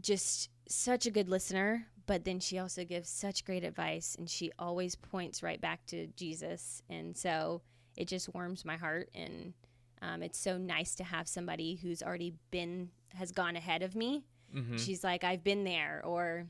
just 0.00 0.48
such 0.68 1.06
a 1.06 1.10
good 1.10 1.28
listener, 1.28 1.86
but 2.06 2.24
then 2.24 2.40
she 2.40 2.58
also 2.58 2.84
gives 2.84 3.08
such 3.08 3.44
great 3.44 3.64
advice 3.64 4.16
and 4.18 4.28
she 4.28 4.50
always 4.58 4.94
points 4.94 5.42
right 5.42 5.60
back 5.60 5.84
to 5.86 6.06
Jesus. 6.16 6.82
And 6.88 7.16
so 7.16 7.62
it 7.96 8.08
just 8.08 8.32
warms 8.34 8.64
my 8.64 8.76
heart. 8.76 9.10
And 9.14 9.54
um, 10.02 10.22
it's 10.22 10.38
so 10.38 10.56
nice 10.58 10.94
to 10.96 11.04
have 11.04 11.28
somebody 11.28 11.76
who's 11.76 12.02
already 12.02 12.34
been, 12.50 12.90
has 13.14 13.32
gone 13.32 13.56
ahead 13.56 13.82
of 13.82 13.94
me. 13.94 14.24
Mm-hmm. 14.54 14.76
She's 14.76 15.04
like, 15.04 15.24
I've 15.24 15.44
been 15.44 15.64
there. 15.64 16.02
Or, 16.04 16.46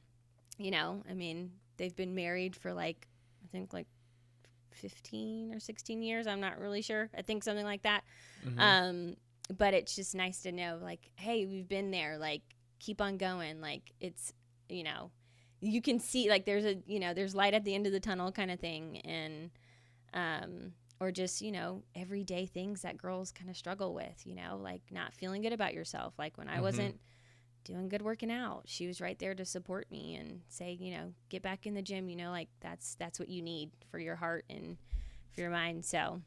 you 0.59 0.71
know, 0.71 1.03
I 1.09 1.15
mean, 1.15 1.53
they've 1.77 1.95
been 1.95 2.15
married 2.15 2.57
for 2.57 2.73
like, 2.73 3.07
I 3.43 3.47
think 3.51 3.73
like 3.73 3.87
15 4.73 5.55
or 5.55 5.61
16 5.61 6.03
years. 6.03 6.27
I'm 6.27 6.41
not 6.41 6.59
really 6.59 6.83
sure. 6.83 7.11
I 7.17 7.23
think 7.23 7.43
something 7.43 7.65
like 7.65 7.83
that. 7.83 8.05
Mm-hmm. 8.47 8.61
Um, 8.61 9.17
but 9.57 9.75
it's 9.75 9.97
just 9.97 10.15
nice 10.15 10.43
to 10.43 10.53
know, 10.53 10.79
like, 10.81 11.11
hey, 11.17 11.47
we've 11.47 11.69
been 11.69 11.91
there. 11.91 12.19
Like, 12.19 12.43
keep 12.81 13.01
on 13.01 13.17
going. 13.17 13.61
Like 13.61 13.93
it's, 14.01 14.33
you 14.69 14.83
know, 14.83 15.13
you 15.61 15.81
can 15.81 16.01
see 16.01 16.29
like 16.29 16.47
there's 16.47 16.65
a, 16.65 16.77
you 16.87 16.99
know, 16.99 17.15
there's 17.15 17.35
light 17.35 17.55
at 17.55 17.65
the 17.65 17.75
end 17.75 17.87
of 17.87 17.93
the 17.93 18.01
tunnel 18.01 18.33
kind 18.33 18.51
of 18.51 18.59
thing. 18.59 18.99
And, 19.05 19.51
um, 20.13 20.73
or 20.99 21.13
just, 21.13 21.41
you 21.41 21.53
know, 21.53 21.83
everyday 21.95 22.47
things 22.47 22.83
that 22.83 22.99
girls 22.99 23.31
kind 23.31 23.49
of 23.49 23.57
struggle 23.57 23.95
with, 23.95 24.27
you 24.27 24.35
know, 24.35 24.59
like 24.61 24.83
not 24.91 25.15
feeling 25.15 25.43
good 25.43 25.53
about 25.53 25.73
yourself. 25.73 26.15
Like 26.19 26.37
when 26.37 26.49
I 26.49 26.55
mm-hmm. 26.55 26.63
wasn't 26.63 27.01
doing 27.65 27.89
good 27.89 28.03
working 28.03 28.31
out, 28.31 28.63
she 28.67 28.87
was 28.87 29.01
right 29.01 29.19
there 29.19 29.35
to 29.35 29.45
support 29.45 29.91
me 29.91 30.17
and 30.17 30.41
say, 30.49 30.77
you 30.79 30.93
know, 30.93 31.13
get 31.29 31.43
back 31.43 31.67
in 31.67 31.75
the 31.75 31.83
gym, 31.83 32.09
you 32.09 32.17
know, 32.17 32.31
like 32.31 32.49
that's, 32.61 32.97
that's 32.97 33.19
what 33.19 33.29
you 33.29 33.41
need 33.41 33.71
for 33.91 33.99
your 33.99 34.17
heart 34.17 34.45
and 34.51 34.77
for 35.33 35.41
your 35.41 35.51
mind. 35.51 35.85
So, 35.85 36.21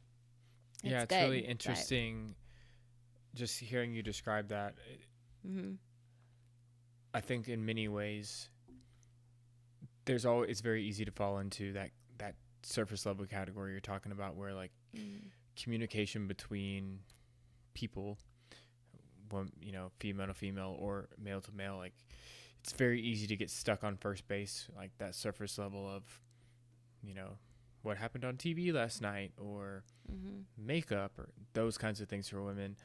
it's 0.84 0.92
yeah, 0.92 1.04
it's 1.04 1.14
good, 1.14 1.24
really 1.24 1.40
interesting 1.40 2.36
just 3.36 3.60
hearing 3.60 3.94
you 3.94 4.04
describe 4.04 4.50
that. 4.50 4.76
Mm-hmm. 5.48 5.74
I 7.14 7.22
think 7.22 7.48
in 7.48 7.66
many 7.66 7.88
ways, 7.88 8.50
there's 10.06 10.26
all 10.26 10.44
it's 10.44 10.62
very 10.62 10.84
easy 10.84 11.06
to 11.06 11.12
fall 11.12 11.40
into 11.40 11.74
that 11.74 11.92
that 12.18 12.36
surface 12.64 13.06
level 13.06 13.26
category 13.26 13.72
you're 13.72 13.82
talking 13.82 14.12
about, 14.12 14.36
where 14.36 14.54
like 14.54 14.72
mm. 14.96 15.20
communication 15.56 16.28
between 16.28 17.00
people, 17.74 18.18
one 19.30 19.52
you 19.62 19.72
know, 19.72 19.92
female 20.00 20.28
to 20.28 20.34
female 20.34 20.76
or 20.80 21.10
male 21.22 21.42
to 21.42 21.52
male, 21.52 21.78
like 21.78 21.94
it's 22.62 22.74
very 22.74 23.02
easy 23.02 23.28
to 23.28 23.36
get 23.36 23.50
stuck 23.50 23.84
on 23.84 23.98
first 23.98 24.28
base, 24.28 24.68
like 24.76 24.92
that 24.98 25.16
surface 25.16 25.58
level 25.58 25.88
of, 25.88 26.04
you 27.04 27.14
know, 27.14 27.38
what 27.82 27.98
happened 27.98 28.24
on 28.24 28.38
TV 28.38 28.74
last 28.74 29.02
night 29.02 29.34
or 29.38 29.84
mm-hmm. 30.12 30.40
makeup 30.58 31.20
or 31.20 31.30
those 31.54 31.78
kinds 31.78 32.02
of 32.02 32.08
things 32.08 32.30
for 32.30 32.42
women. 32.42 32.78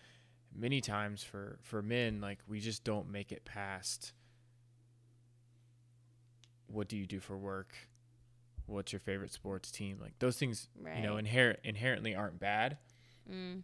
Many 0.55 0.81
times 0.81 1.23
for 1.23 1.59
for 1.63 1.83
men, 1.83 2.21
like 2.21 2.41
we 2.47 2.59
just 2.61 2.85
don't 2.85 3.11
make 3.11 3.33
it 3.33 3.45
past 3.45 4.13
what 6.69 6.89
do 6.89 6.97
you 6.97 7.07
do 7.07 7.21
for 7.21 7.37
work? 7.37 7.75
What's 8.67 8.93
your 8.93 9.01
favorite 9.01 9.33
sports 9.33 9.71
team? 9.71 9.99
Like 10.01 10.19
those 10.19 10.37
things, 10.37 10.69
right. 10.81 10.97
you 10.97 11.03
know, 11.03 11.17
inherent 11.17 11.61
inherently 11.65 12.15
aren't 12.15 12.39
bad. 12.39 12.79
Mm. 13.31 13.63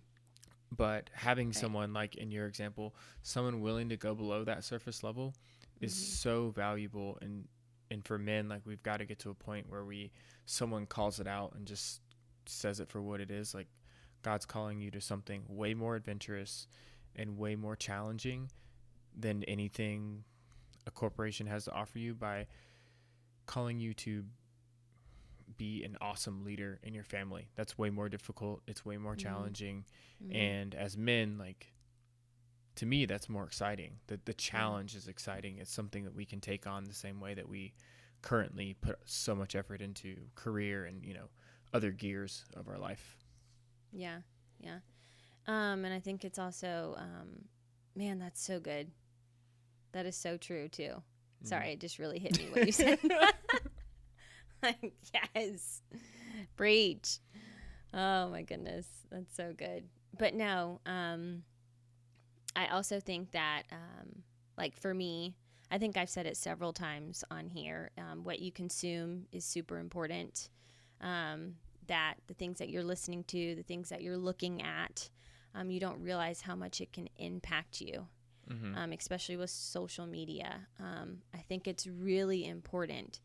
But 0.75 1.11
having 1.13 1.49
right. 1.49 1.55
someone 1.55 1.93
like 1.93 2.17
in 2.17 2.31
your 2.31 2.47
example, 2.47 2.95
someone 3.23 3.61
willing 3.61 3.91
to 3.91 3.97
go 3.97 4.15
below 4.15 4.45
that 4.45 4.65
surface 4.65 5.03
level 5.03 5.35
is 5.81 5.95
mm-hmm. 5.95 6.03
so 6.03 6.53
valuable 6.55 7.19
and 7.21 7.45
and 7.91 8.05
for 8.05 8.19
men 8.19 8.49
like 8.49 8.63
we've 8.65 8.83
got 8.83 8.99
to 8.99 9.05
get 9.05 9.19
to 9.21 9.31
a 9.31 9.35
point 9.35 9.69
where 9.69 9.85
we 9.85 10.11
someone 10.47 10.87
calls 10.87 11.21
it 11.21 11.27
out 11.27 11.53
and 11.55 11.67
just 11.67 12.01
says 12.47 12.81
it 12.81 12.89
for 12.89 13.03
what 13.03 13.21
it 13.21 13.31
is 13.31 13.55
like 13.55 13.69
God's 14.23 14.47
calling 14.47 14.81
you 14.81 14.91
to 14.93 15.01
something 15.01 15.43
way 15.49 15.75
more 15.75 15.97
adventurous 15.97 16.67
and 17.15 17.37
way 17.37 17.57
more 17.57 17.77
challenging 17.77 18.51
than 19.17 19.45
anything 19.45 20.25
a 20.87 20.91
corporation 20.91 21.47
has 21.47 21.65
to 21.65 21.73
offer 21.73 21.99
you 21.99 22.15
by 22.15 22.47
calling 23.47 23.81
you 23.81 23.95
to 23.95 24.25
be 25.57 25.85
an 25.85 25.97
awesome 26.01 26.45
leader 26.45 26.81
in 26.83 26.95
your 26.95 27.05
family. 27.05 27.49
That's 27.55 27.79
way 27.79 27.91
more 27.91 28.09
difficult. 28.09 28.63
It's 28.67 28.85
way 28.85 28.97
more 28.97 29.13
mm-hmm. 29.13 29.21
challenging. 29.21 29.85
Mm-hmm. 30.23 30.37
And 30.37 30.75
as 30.75 30.97
men, 30.97 31.39
like 31.39 31.73
to 32.77 32.87
me, 32.87 33.07
that's 33.07 33.29
more 33.29 33.45
exciting. 33.45 33.99
The 34.07 34.19
the 34.25 34.35
challenge 34.35 34.95
is 34.95 35.09
exciting. 35.09 35.59
It's 35.59 35.73
something 35.73 36.05
that 36.05 36.15
we 36.15 36.25
can 36.25 36.41
take 36.41 36.67
on 36.67 36.85
the 36.85 36.95
same 36.95 37.21
way 37.21 37.35
that 37.35 37.49
we 37.49 37.75
currently 38.23 38.75
put 38.81 38.99
so 39.05 39.35
much 39.35 39.55
effort 39.55 39.83
into 39.83 40.17
career 40.35 40.87
and, 40.87 41.05
you 41.05 41.13
know, 41.15 41.29
other 41.75 41.91
gears 41.91 42.45
of 42.57 42.69
our 42.69 42.79
life. 42.79 43.19
Yeah. 43.93 44.19
Yeah. 44.59 44.79
Um, 45.47 45.85
and 45.85 45.93
I 45.93 46.01
think 46.01 46.25
it's 46.25 46.39
also, 46.39 46.95
um, 46.97 47.45
man, 47.95 48.19
that's 48.19 48.43
so 48.43 48.59
good. 48.59 48.91
That 49.93 50.07
is 50.07 50.17
so 50.17 50.37
true 50.39 50.69
too. 50.69 51.03
Mm. 51.45 51.49
Sorry, 51.49 51.73
it 51.73 51.81
just 51.81 51.99
really 51.99 52.19
hit 52.19 52.39
me 52.39 52.49
what 52.53 52.67
you 52.67 52.73
said. 52.73 52.99
like, 54.63 54.95
yes, 55.35 55.83
breach. 56.57 57.19
Oh 57.93 58.29
my 58.31 58.43
goodness, 58.43 58.87
that's 59.11 59.35
so 59.37 59.53
good. 59.57 59.85
But 60.19 60.35
no, 60.35 60.81
um, 60.87 61.43
I 62.57 62.69
also 62.69 63.01
think 63.01 63.33
that, 63.33 63.65
um, 63.73 64.23
like 64.57 64.77
for 64.77 64.95
me, 64.95 65.35
I 65.71 65.79
think 65.79 65.97
I've 65.97 66.11
said 66.11 66.27
it 66.27 66.37
several 66.37 66.73
times 66.73 67.25
on 67.31 67.49
here. 67.49 67.91
Um, 67.99 68.25
what 68.25 68.39
you 68.39 68.53
consume 68.53 69.27
is 69.33 69.45
super 69.45 69.79
important. 69.79 70.51
Um, 71.01 71.55
that 71.87 72.15
the 72.29 72.35
things 72.35 72.59
that 72.59 72.71
you're 72.71 72.85
listening 72.85 73.25
to, 73.25 73.55
the 73.55 73.63
things 73.63 73.89
that 73.91 74.03
you're 74.03 74.17
looking 74.17 74.63
at, 74.63 75.09
um, 75.55 75.71
you 75.71 75.81
don't 75.81 76.01
realize 76.01 76.41
how 76.41 76.57
much 76.57 76.81
it 76.81 76.93
can 76.93 77.09
impact 77.17 77.81
you, 77.81 78.07
mm-hmm. 78.51 78.77
Um, 78.77 78.93
especially 78.93 79.37
with 79.37 79.51
social 79.51 80.07
media. 80.07 80.67
Um, 80.81 81.19
I 81.35 81.39
think 81.39 81.67
it's 81.67 81.87
really 81.87 82.47
important 82.47 83.21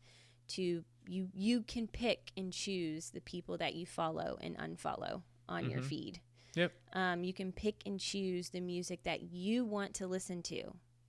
to 0.48 0.84
you. 1.06 1.28
You 1.34 1.62
can 1.62 1.86
pick 1.86 2.32
and 2.36 2.52
choose 2.52 3.10
the 3.10 3.20
people 3.20 3.58
that 3.58 3.74
you 3.74 3.86
follow 3.86 4.38
and 4.40 4.56
unfollow 4.58 5.22
on 5.48 5.62
mm-hmm. 5.62 5.70
your 5.70 5.82
feed. 5.82 6.20
Yep. 6.54 6.72
Um, 6.94 7.24
you 7.24 7.32
can 7.32 7.52
pick 7.52 7.82
and 7.86 8.00
choose 8.00 8.50
the 8.50 8.60
music 8.60 9.04
that 9.04 9.22
you 9.22 9.64
want 9.64 9.94
to 9.94 10.06
listen 10.06 10.42
to, 10.44 10.62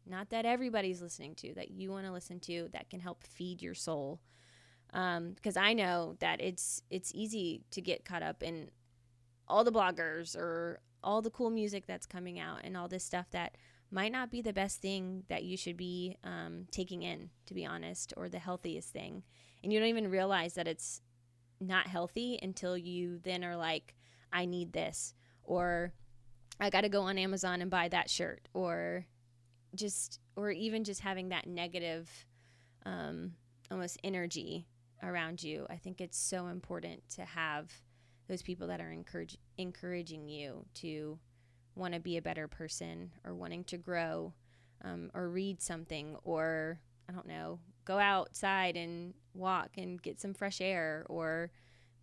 not 0.05 0.29
that 0.29 0.45
everybody's 0.45 1.01
listening 1.01 1.35
to, 1.35 1.53
that 1.55 1.71
you 1.71 1.91
want 1.91 2.05
to 2.05 2.11
listen 2.11 2.39
to 2.41 2.69
that 2.73 2.89
can 2.89 2.99
help 2.99 3.23
feed 3.23 3.61
your 3.61 3.73
soul. 3.73 4.19
Because 4.87 5.57
um, 5.57 5.63
I 5.63 5.73
know 5.73 6.15
that 6.19 6.41
it's 6.41 6.83
it's 6.89 7.11
easy 7.15 7.63
to 7.71 7.81
get 7.81 8.03
caught 8.03 8.23
up 8.23 8.43
in 8.43 8.69
all 9.47 9.63
the 9.63 9.71
bloggers 9.71 10.35
or 10.35 10.81
all 11.03 11.21
the 11.21 11.29
cool 11.29 11.49
music 11.49 11.85
that's 11.87 12.05
coming 12.05 12.39
out 12.39 12.59
and 12.63 12.77
all 12.77 12.87
this 12.87 13.03
stuff 13.03 13.25
that 13.31 13.55
might 13.91 14.11
not 14.11 14.31
be 14.31 14.41
the 14.41 14.53
best 14.53 14.81
thing 14.81 15.23
that 15.27 15.43
you 15.43 15.57
should 15.57 15.77
be 15.77 16.17
um, 16.23 16.65
taking 16.71 17.03
in, 17.03 17.29
to 17.45 17.53
be 17.53 17.65
honest, 17.65 18.13
or 18.15 18.29
the 18.29 18.39
healthiest 18.39 18.89
thing. 18.89 19.23
And 19.63 19.71
you 19.71 19.79
don't 19.79 19.89
even 19.89 20.09
realize 20.09 20.53
that 20.53 20.67
it's 20.67 21.01
not 21.59 21.87
healthy 21.87 22.39
until 22.41 22.77
you 22.77 23.19
then 23.23 23.43
are 23.43 23.57
like, 23.57 23.95
I 24.31 24.45
need 24.45 24.73
this 24.73 25.13
or 25.43 25.93
I 26.59 26.69
got 26.69 26.81
to 26.81 26.89
go 26.89 27.01
on 27.01 27.17
Amazon 27.17 27.61
and 27.61 27.69
buy 27.69 27.89
that 27.89 28.09
shirt 28.09 28.47
or 28.53 29.05
just 29.75 30.19
or 30.35 30.51
even 30.51 30.83
just 30.83 31.01
having 31.01 31.29
that 31.29 31.47
negative 31.47 32.09
um, 32.85 33.33
almost 33.69 33.99
energy 34.03 34.67
around 35.03 35.43
you. 35.43 35.65
I 35.69 35.75
think 35.75 36.01
it's 36.01 36.17
so 36.17 36.47
important 36.47 37.07
to 37.15 37.25
have 37.25 37.71
those 38.27 38.41
people 38.41 38.67
that 38.67 38.79
are 38.79 38.91
encourage, 38.91 39.37
encouraging 39.57 40.27
you 40.29 40.65
to 40.75 41.19
want 41.75 41.93
to 41.93 41.99
be 41.99 42.17
a 42.17 42.21
better 42.21 42.47
person 42.47 43.11
or 43.23 43.33
wanting 43.33 43.63
to 43.65 43.77
grow 43.77 44.33
um, 44.83 45.11
or 45.13 45.29
read 45.29 45.61
something 45.61 46.15
or 46.23 46.79
I 47.09 47.13
don't 47.13 47.27
know, 47.27 47.59
go 47.85 47.99
outside 47.99 48.75
and 48.75 49.13
walk 49.33 49.71
and 49.77 50.01
get 50.01 50.19
some 50.19 50.33
fresh 50.33 50.61
air 50.61 51.05
or 51.09 51.51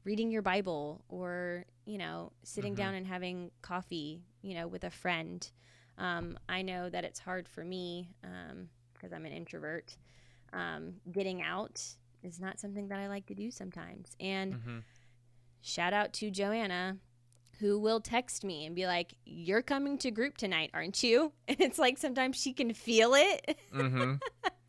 reading 0.05 0.31
your 0.31 0.43
Bible 0.43 1.05
or, 1.09 1.65
you 1.85 1.99
know, 1.99 2.33
sitting 2.43 2.73
mm-hmm. 2.73 2.83
down 2.83 2.95
and 2.95 3.07
having 3.07 3.51
coffee, 3.63 4.23
you 4.43 4.55
know, 4.55 4.67
with 4.67 4.85
a 4.85 4.91
friend. 4.91 5.51
Um, 5.99 6.39
I 6.49 6.63
know 6.63 6.89
that 6.89 7.05
it's 7.05 7.19
hard 7.19 7.49
for 7.49 7.65
me 7.65 8.09
because 8.21 9.13
um, 9.13 9.17
I'm 9.17 9.27
an 9.27 9.33
introvert. 9.33 9.97
Um, 10.53 10.95
getting 11.13 11.43
out 11.43 11.83
is 12.23 12.41
not 12.41 12.59
something 12.59 12.89
that 12.89 12.99
I 12.99 13.09
like 13.09 13.27
to 13.27 13.35
do 13.35 13.51
sometimes. 13.51 14.17
And 14.21 14.55
mm-hmm. 14.55 14.79
shout 15.61 15.93
out 15.93 16.13
to 16.15 16.31
Joanna, 16.31 16.97
who 17.59 17.79
will 17.79 18.01
text 18.01 18.45
me 18.45 18.67
and 18.67 18.75
be 18.75 18.87
like, 18.87 19.15
You're 19.25 19.63
coming 19.63 19.99
to 19.99 20.11
group 20.11 20.37
tonight, 20.37 20.71
aren't 20.75 21.03
you? 21.03 21.33
And 21.49 21.61
it's 21.61 21.79
like 21.79 21.99
sometimes 21.99 22.37
she 22.37 22.53
can 22.53 22.73
feel 22.73 23.15
it. 23.15 23.59
Mm-hmm. 23.75 24.15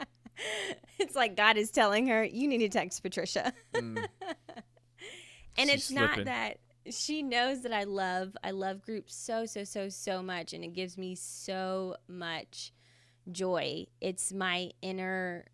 it's 1.00 1.16
like 1.16 1.36
God 1.36 1.58
is 1.58 1.72
telling 1.72 2.08
her, 2.08 2.24
You 2.24 2.48
need 2.48 2.60
to 2.60 2.70
text 2.70 3.02
Patricia. 3.04 3.54
Mm 3.74 4.08
and 5.58 5.70
She's 5.70 5.76
it's 5.76 5.86
slipping. 5.86 6.18
not 6.18 6.26
that 6.26 6.58
she 6.90 7.22
knows 7.22 7.62
that 7.62 7.74
I 7.74 7.84
love 7.84 8.36
I 8.44 8.52
love 8.52 8.82
groups 8.82 9.16
so 9.16 9.46
so 9.46 9.64
so 9.64 9.90
so 9.90 10.24
much 10.24 10.54
and 10.54 10.64
it 10.64 10.74
gives 10.74 10.98
me 10.98 11.16
so 11.16 11.96
much 12.08 12.74
joy. 13.32 13.86
It's 14.02 14.34
my 14.34 14.72
inner 14.82 15.46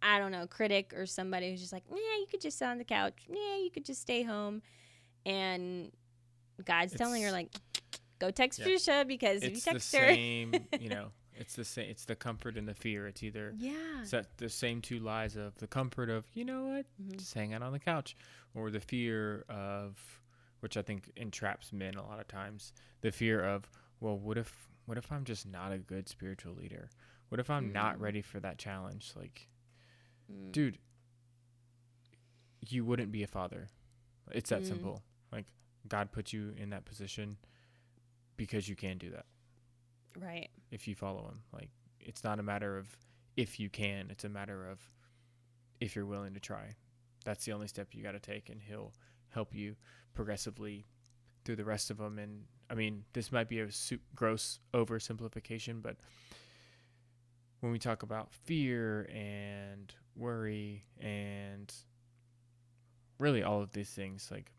I 0.00 0.18
don't 0.20 0.32
know, 0.32 0.46
critic 0.46 0.92
or 0.96 1.06
somebody 1.06 1.50
who's 1.50 1.60
just 1.60 1.72
like, 1.72 1.82
"Yeah, 1.90 1.96
you 1.96 2.26
could 2.30 2.40
just 2.40 2.58
sit 2.58 2.66
on 2.68 2.78
the 2.78 2.84
couch. 2.84 3.26
Yeah, 3.28 3.56
you 3.56 3.70
could 3.72 3.84
just 3.84 4.00
stay 4.00 4.22
home." 4.22 4.62
And 5.26 5.90
God's 6.64 6.92
it's, 6.92 7.00
telling 7.00 7.22
her 7.22 7.32
like, 7.32 7.52
"Go 8.18 8.30
text 8.30 8.58
yeah. 8.58 9.04
because 9.04 9.42
it's 9.42 9.44
if 9.44 9.54
you 9.54 9.60
text 9.72 9.92
the 9.92 9.98
her, 9.98 10.08
same, 10.08 10.54
you 10.80 10.88
know, 10.90 11.08
it's 11.38 11.54
the 11.54 11.64
same. 11.64 11.88
It's 11.90 12.04
the 12.04 12.16
comfort 12.16 12.56
and 12.56 12.66
the 12.66 12.74
fear. 12.74 13.06
It's 13.06 13.22
either 13.22 13.54
yeah, 13.56 13.72
it's 14.02 14.14
the 14.36 14.48
same 14.48 14.80
two 14.80 14.98
lies 14.98 15.36
of 15.36 15.54
the 15.56 15.66
comfort 15.66 16.10
of 16.10 16.24
you 16.34 16.44
know 16.44 16.66
what, 16.66 16.86
mm-hmm. 17.00 17.16
just 17.16 17.34
hang 17.34 17.54
out 17.54 17.62
on 17.62 17.72
the 17.72 17.78
couch, 17.78 18.16
or 18.54 18.70
the 18.70 18.80
fear 18.80 19.44
of, 19.48 19.96
which 20.60 20.76
I 20.76 20.82
think 20.82 21.12
entraps 21.16 21.72
men 21.72 21.94
a 21.94 22.06
lot 22.06 22.20
of 22.20 22.28
times. 22.28 22.72
The 23.00 23.12
fear 23.12 23.42
of 23.42 23.70
well, 24.00 24.18
what 24.18 24.36
if 24.36 24.68
what 24.86 24.98
if 24.98 25.12
I'm 25.12 25.24
just 25.24 25.46
not 25.46 25.72
a 25.72 25.78
good 25.78 26.08
spiritual 26.08 26.54
leader? 26.54 26.90
What 27.28 27.40
if 27.40 27.50
I'm 27.50 27.64
mm-hmm. 27.64 27.74
not 27.74 28.00
ready 28.00 28.22
for 28.22 28.40
that 28.40 28.58
challenge? 28.58 29.12
Like, 29.14 29.48
mm. 30.32 30.50
dude, 30.50 30.78
you 32.66 32.84
wouldn't 32.84 33.12
be 33.12 33.22
a 33.22 33.26
father. 33.26 33.68
It's 34.32 34.50
that 34.50 34.62
mm. 34.62 34.68
simple. 34.68 35.02
Like 35.30 35.44
God 35.86 36.12
put 36.12 36.32
you 36.32 36.54
in 36.56 36.70
that 36.70 36.84
position 36.84 37.36
because 38.36 38.68
you 38.68 38.76
can 38.76 38.98
do 38.98 39.10
that. 39.10 39.26
Right. 40.18 40.48
If 40.70 40.88
you 40.88 40.94
follow 40.94 41.26
him. 41.28 41.40
Like 41.52 41.70
it's 42.00 42.24
not 42.24 42.40
a 42.40 42.42
matter 42.42 42.76
of 42.76 42.96
if 43.36 43.60
you 43.60 43.68
can, 43.68 44.08
it's 44.10 44.24
a 44.24 44.28
matter 44.28 44.66
of 44.68 44.80
if 45.80 45.94
you're 45.94 46.06
willing 46.06 46.34
to 46.34 46.40
try. 46.40 46.74
That's 47.24 47.44
the 47.44 47.52
only 47.52 47.68
step 47.68 47.88
you 47.92 48.02
got 48.02 48.12
to 48.12 48.20
take 48.20 48.48
and 48.48 48.60
he'll 48.60 48.92
help 49.30 49.54
you 49.54 49.76
progressively 50.14 50.86
through 51.44 51.56
the 51.56 51.64
rest 51.64 51.90
of 51.90 51.98
them 51.98 52.18
and 52.18 52.44
I 52.70 52.74
mean, 52.74 53.04
this 53.14 53.32
might 53.32 53.48
be 53.48 53.60
a 53.60 53.70
su- 53.70 53.98
gross 54.14 54.60
oversimplification, 54.74 55.80
but 55.80 55.96
when 57.60 57.72
we 57.72 57.78
talk 57.78 58.02
about 58.02 58.30
fear 58.30 59.08
and 59.12 59.92
worry 60.14 60.84
and 61.00 61.72
really 63.18 63.42
all 63.42 63.62
of 63.62 63.72
these 63.72 63.88
things 63.90 64.28
like 64.30 64.52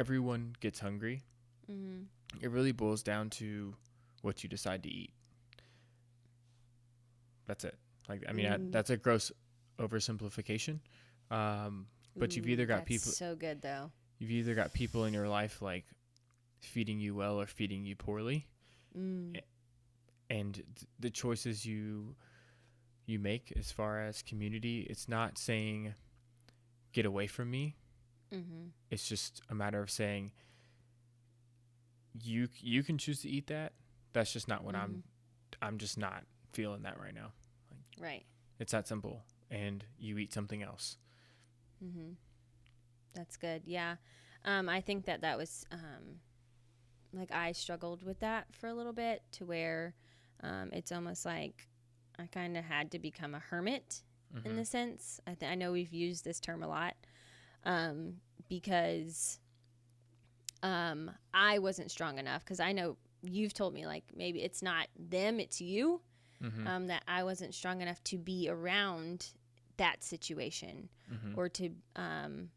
everyone 0.00 0.54
gets 0.60 0.80
hungry 0.80 1.22
mm-hmm 1.70 2.02
it 2.40 2.50
really 2.50 2.72
boils 2.72 3.02
down 3.02 3.30
to 3.30 3.74
what 4.22 4.42
you 4.42 4.48
decide 4.48 4.82
to 4.84 4.88
eat. 4.88 5.12
That's 7.46 7.64
it. 7.64 7.76
Like 8.08 8.24
I 8.28 8.32
mean, 8.32 8.46
mm. 8.46 8.54
I, 8.54 8.70
that's 8.70 8.90
a 8.90 8.96
gross 8.96 9.32
oversimplification. 9.78 10.78
Um, 11.30 11.86
but 12.16 12.32
Ooh, 12.32 12.36
you've 12.36 12.48
either 12.48 12.66
got 12.66 12.86
people 12.86 13.10
so 13.10 13.34
good 13.34 13.62
though. 13.62 13.90
You've 14.18 14.30
either 14.30 14.54
got 14.54 14.72
people 14.72 15.04
in 15.04 15.14
your 15.14 15.28
life 15.28 15.62
like 15.62 15.84
feeding 16.60 17.00
you 17.00 17.14
well 17.14 17.40
or 17.40 17.46
feeding 17.46 17.84
you 17.84 17.96
poorly, 17.96 18.46
mm. 18.96 19.40
and 20.28 20.54
th- 20.54 20.66
the 20.98 21.10
choices 21.10 21.64
you 21.64 22.14
you 23.06 23.18
make 23.18 23.52
as 23.56 23.72
far 23.72 24.00
as 24.00 24.22
community, 24.22 24.86
it's 24.88 25.08
not 25.08 25.38
saying 25.38 25.94
get 26.92 27.06
away 27.06 27.26
from 27.26 27.50
me. 27.50 27.76
Mm-hmm. 28.34 28.68
It's 28.90 29.08
just 29.08 29.42
a 29.50 29.54
matter 29.54 29.80
of 29.82 29.90
saying 29.90 30.32
you 32.20 32.48
you 32.60 32.82
can 32.82 32.98
choose 32.98 33.22
to 33.22 33.28
eat 33.28 33.46
that. 33.48 33.72
That's 34.12 34.32
just 34.32 34.48
not 34.48 34.64
what 34.64 34.74
mm-hmm. 34.74 34.84
I'm. 34.84 35.04
I'm 35.62 35.78
just 35.78 35.98
not 35.98 36.24
feeling 36.52 36.82
that 36.82 36.98
right 36.98 37.14
now. 37.14 37.32
Like, 37.70 38.04
right. 38.10 38.24
It's 38.58 38.72
that 38.72 38.88
simple, 38.88 39.22
and 39.50 39.84
you 39.98 40.18
eat 40.18 40.32
something 40.32 40.62
else. 40.62 40.96
Mhm. 41.84 42.14
That's 43.14 43.36
good. 43.36 43.62
Yeah. 43.64 43.96
Um, 44.44 44.68
I 44.68 44.80
think 44.80 45.06
that 45.06 45.20
that 45.22 45.36
was 45.36 45.66
um, 45.70 46.20
like 47.12 47.32
I 47.32 47.52
struggled 47.52 48.02
with 48.02 48.20
that 48.20 48.46
for 48.52 48.68
a 48.68 48.74
little 48.74 48.92
bit 48.92 49.22
to 49.32 49.44
where 49.44 49.94
um, 50.42 50.70
it's 50.72 50.92
almost 50.92 51.26
like 51.26 51.68
I 52.18 52.26
kind 52.26 52.56
of 52.56 52.64
had 52.64 52.90
to 52.92 52.98
become 52.98 53.34
a 53.34 53.38
hermit 53.38 54.02
mm-hmm. 54.34 54.48
in 54.48 54.56
the 54.56 54.64
sense. 54.64 55.20
I, 55.26 55.34
th- 55.34 55.50
I 55.50 55.54
know 55.54 55.72
we've 55.72 55.92
used 55.92 56.24
this 56.24 56.40
term 56.40 56.62
a 56.62 56.68
lot 56.68 56.94
um, 57.64 58.14
because 58.48 59.38
um, 60.62 61.10
I 61.32 61.58
wasn't 61.58 61.90
strong 61.90 62.18
enough 62.18 62.44
because 62.44 62.60
I 62.60 62.72
know 62.72 62.96
you've 63.22 63.54
told 63.54 63.74
me 63.74 63.86
like 63.86 64.04
maybe 64.14 64.42
it's 64.42 64.62
not 64.62 64.88
them, 64.98 65.40
it's 65.40 65.60
you. 65.60 66.00
Mm-hmm. 66.42 66.66
Um, 66.66 66.86
that 66.86 67.02
I 67.06 67.22
wasn't 67.22 67.54
strong 67.54 67.82
enough 67.82 68.02
to 68.04 68.16
be 68.16 68.48
around 68.48 69.26
that 69.76 70.02
situation 70.02 70.88
mm-hmm. 71.12 71.38
or 71.38 71.50
to 71.50 71.70
um, 71.96 72.48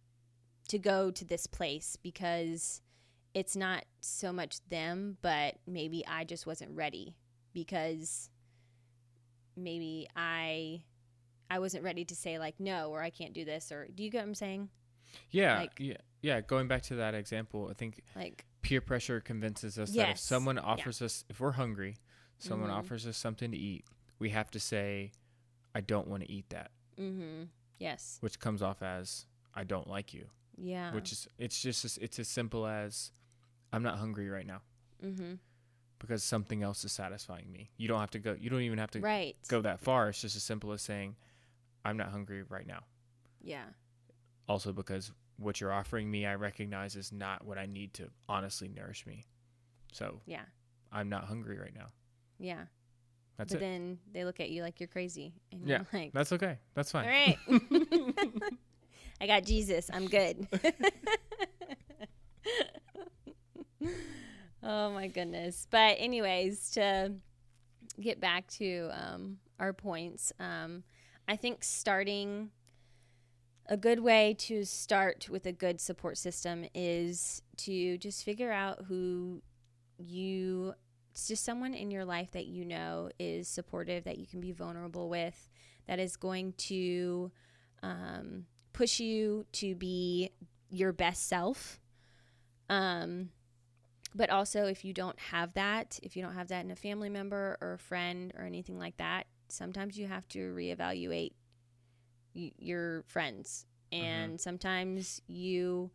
to 0.70 0.80
go 0.80 1.12
to 1.12 1.26
this 1.26 1.48
place 1.48 1.98
because 2.02 2.82
it's 3.34 3.56
not 3.56 3.84
so 4.00 4.32
much 4.32 4.58
them, 4.70 5.18
but 5.22 5.56
maybe 5.68 6.06
I 6.08 6.24
just 6.24 6.46
wasn't 6.46 6.72
ready 6.72 7.16
because 7.54 8.30
maybe 9.56 10.08
I 10.16 10.84
I 11.50 11.60
wasn't 11.60 11.84
ready 11.84 12.06
to 12.06 12.16
say 12.16 12.40
like 12.40 12.60
no 12.60 12.90
or 12.90 13.02
I 13.02 13.10
can't 13.10 13.34
do 13.34 13.46
this 13.46 13.72
or 13.72 13.88
do 13.94 14.04
you 14.04 14.10
get 14.10 14.20
what 14.20 14.28
I'm 14.28 14.36
saying? 14.36 14.70
Yeah, 15.32 15.60
like, 15.60 15.80
yeah 15.80 15.98
yeah, 16.24 16.40
going 16.40 16.70
back 16.70 16.82
to 16.84 16.96
that 16.96 17.14
example, 17.14 17.68
I 17.70 17.74
think 17.74 18.02
like 18.16 18.46
peer 18.62 18.80
pressure 18.80 19.20
convinces 19.20 19.78
us 19.78 19.92
that 19.92 20.02
if 20.04 20.08
Yes. 20.08 20.22
someone 20.24 20.56
Yeah. 20.56 20.62
offers 20.62 21.02
us, 21.02 21.26
if 21.28 21.42
we're 21.42 21.52
hungry, 21.52 21.98
someone 22.38 22.70
Mhm. 22.70 22.76
offers 22.76 23.06
us 23.06 23.18
something 23.18 23.52
to 23.52 23.58
eat, 23.58 23.86
we 24.20 24.30
have 24.30 24.50
to 24.52 24.60
say, 24.60 25.12
I 25.76 25.82
don't 25.82 26.08
want 26.08 26.24
to 26.24 26.32
eat 26.32 26.50
that, 26.50 26.72
mm-hmm. 26.98 27.44
Yes. 27.78 28.18
which 28.22 28.40
comes 28.40 28.62
off 28.62 28.82
as, 28.82 29.28
I 29.54 29.66
don't 29.66 29.88
like 29.88 30.14
you, 30.14 30.30
Yeah. 30.58 30.94
which 30.94 31.12
is, 31.12 31.28
it's 31.38 31.62
just, 31.62 31.98
it's 31.98 32.20
as 32.20 32.30
simple 32.30 32.66
as, 32.66 33.12
I'm 33.74 33.84
not 33.84 33.98
hungry 33.98 34.30
right 34.30 34.46
now 34.48 34.62
mm-hmm. 35.04 35.36
because 36.00 36.24
something 36.24 36.64
else 36.64 36.86
is 36.86 36.94
satisfying 36.94 37.52
me. 37.52 37.72
You 37.76 37.90
don't 37.90 38.00
have 38.00 38.12
to 38.12 38.20
go, 38.20 38.32
you 38.32 38.50
don't 38.50 38.62
even 38.62 38.78
have 38.78 38.92
to 38.92 39.02
Right. 39.02 39.36
go 39.50 39.62
that 39.62 39.82
far. 39.82 40.08
It's 40.08 40.22
just 40.22 40.38
as 40.38 40.44
simple 40.44 40.72
as 40.72 40.82
saying, 40.82 41.18
I'm 41.84 41.98
not 41.98 42.12
hungry 42.12 42.44
right 42.44 42.66
now. 42.66 42.86
Yeah. 43.42 43.66
Also, 44.48 44.74
because 44.74 45.12
what 45.38 45.60
you're 45.62 45.72
offering 45.72 46.10
me, 46.12 46.26
I 46.26 46.36
recognize 46.36 46.96
is 46.96 47.12
not 47.12 47.46
what 47.46 47.58
I 47.58 47.66
need 47.66 47.94
to 47.96 48.10
honestly 48.30 48.68
nourish 48.68 49.06
me. 49.06 49.26
So 49.92 50.22
Yeah. 50.26 50.44
I'm 50.92 51.10
not 51.10 51.26
hungry 51.26 51.58
right 51.58 51.74
now. 51.76 51.88
Yeah. 52.40 52.66
That's 53.38 53.54
but 53.54 53.58
it. 53.58 53.66
then 53.66 54.00
they 54.12 54.26
look 54.26 54.40
at 54.40 54.50
you 54.52 54.62
like 54.62 54.80
you're 54.80 54.88
crazy, 54.88 55.34
and 55.52 55.68
Yeah, 55.68 55.84
you're 55.92 56.02
like, 56.02 56.14
That's 56.14 56.32
okay. 56.34 56.58
That's 56.76 56.92
fine. 56.92 57.06
All 57.06 57.12
right. 57.12 57.38
I 59.22 59.28
got 59.28 59.44
Jesus. 59.44 59.90
I'm 59.92 60.08
good. 60.08 60.48
oh 64.64 64.92
my 64.92 65.08
goodness. 65.08 65.68
But 65.70 65.96
anyways, 66.00 66.72
to 66.72 67.14
get 68.00 68.20
back 68.20 68.48
to 68.54 68.90
um, 68.94 69.38
our 69.60 69.74
points, 69.74 70.32
um, 70.40 70.84
I 71.28 71.36
think 71.36 71.64
starting 71.64 72.50
a 73.68 73.78
good 73.78 74.00
way 74.00 74.36
to 74.38 74.66
start 74.66 75.30
with 75.30 75.46
a 75.46 75.52
good 75.52 75.80
support 75.80 76.18
system 76.18 76.66
is 76.74 77.42
to 77.58 77.98
just 77.98 78.24
figure 78.24 78.52
out 78.52 78.86
who 78.88 79.42
you 79.98 80.74
it's 81.12 81.28
just 81.28 81.46
someone 81.46 81.74
in 81.74 81.92
your 81.92 82.06
life 82.06 82.32
that 82.32 82.48
you 82.48 82.66
know 82.66 83.10
is 83.20 83.48
supportive 83.48 84.04
that 84.04 84.18
you 84.18 84.26
can 84.26 84.42
be 84.42 84.52
vulnerable 84.52 85.10
with 85.10 85.50
that 85.88 86.00
is 86.00 86.16
going 86.16 86.54
to 86.54 87.32
um, 87.84 88.46
push 88.74 89.00
you 89.00 89.46
to 89.52 89.76
be 89.76 90.32
your 90.70 90.92
best 90.92 91.28
self. 91.28 91.80
Um, 92.70 93.30
but 94.16 94.30
also 94.30 94.66
if 94.66 94.86
you 94.86 94.94
don't 94.94 95.20
have 95.20 95.54
that 95.54 96.00
if 96.02 96.16
you 96.16 96.24
don't 96.24 96.34
have 96.34 96.48
that 96.48 96.64
in 96.64 96.72
a 96.72 96.76
family 96.76 97.10
member 97.10 97.58
or 97.62 97.74
a 97.74 97.78
friend 97.78 98.32
or 98.38 98.46
anything 98.46 98.78
like 98.78 98.96
that 98.98 99.26
sometimes 99.50 99.98
you 99.98 100.08
have 100.08 100.28
to 100.30 100.54
reevaluate 100.56 101.34
y- 102.36 102.52
your 102.58 103.04
friends 103.08 103.66
and 103.92 104.40
sometimes 104.40 105.22
you 105.28 105.92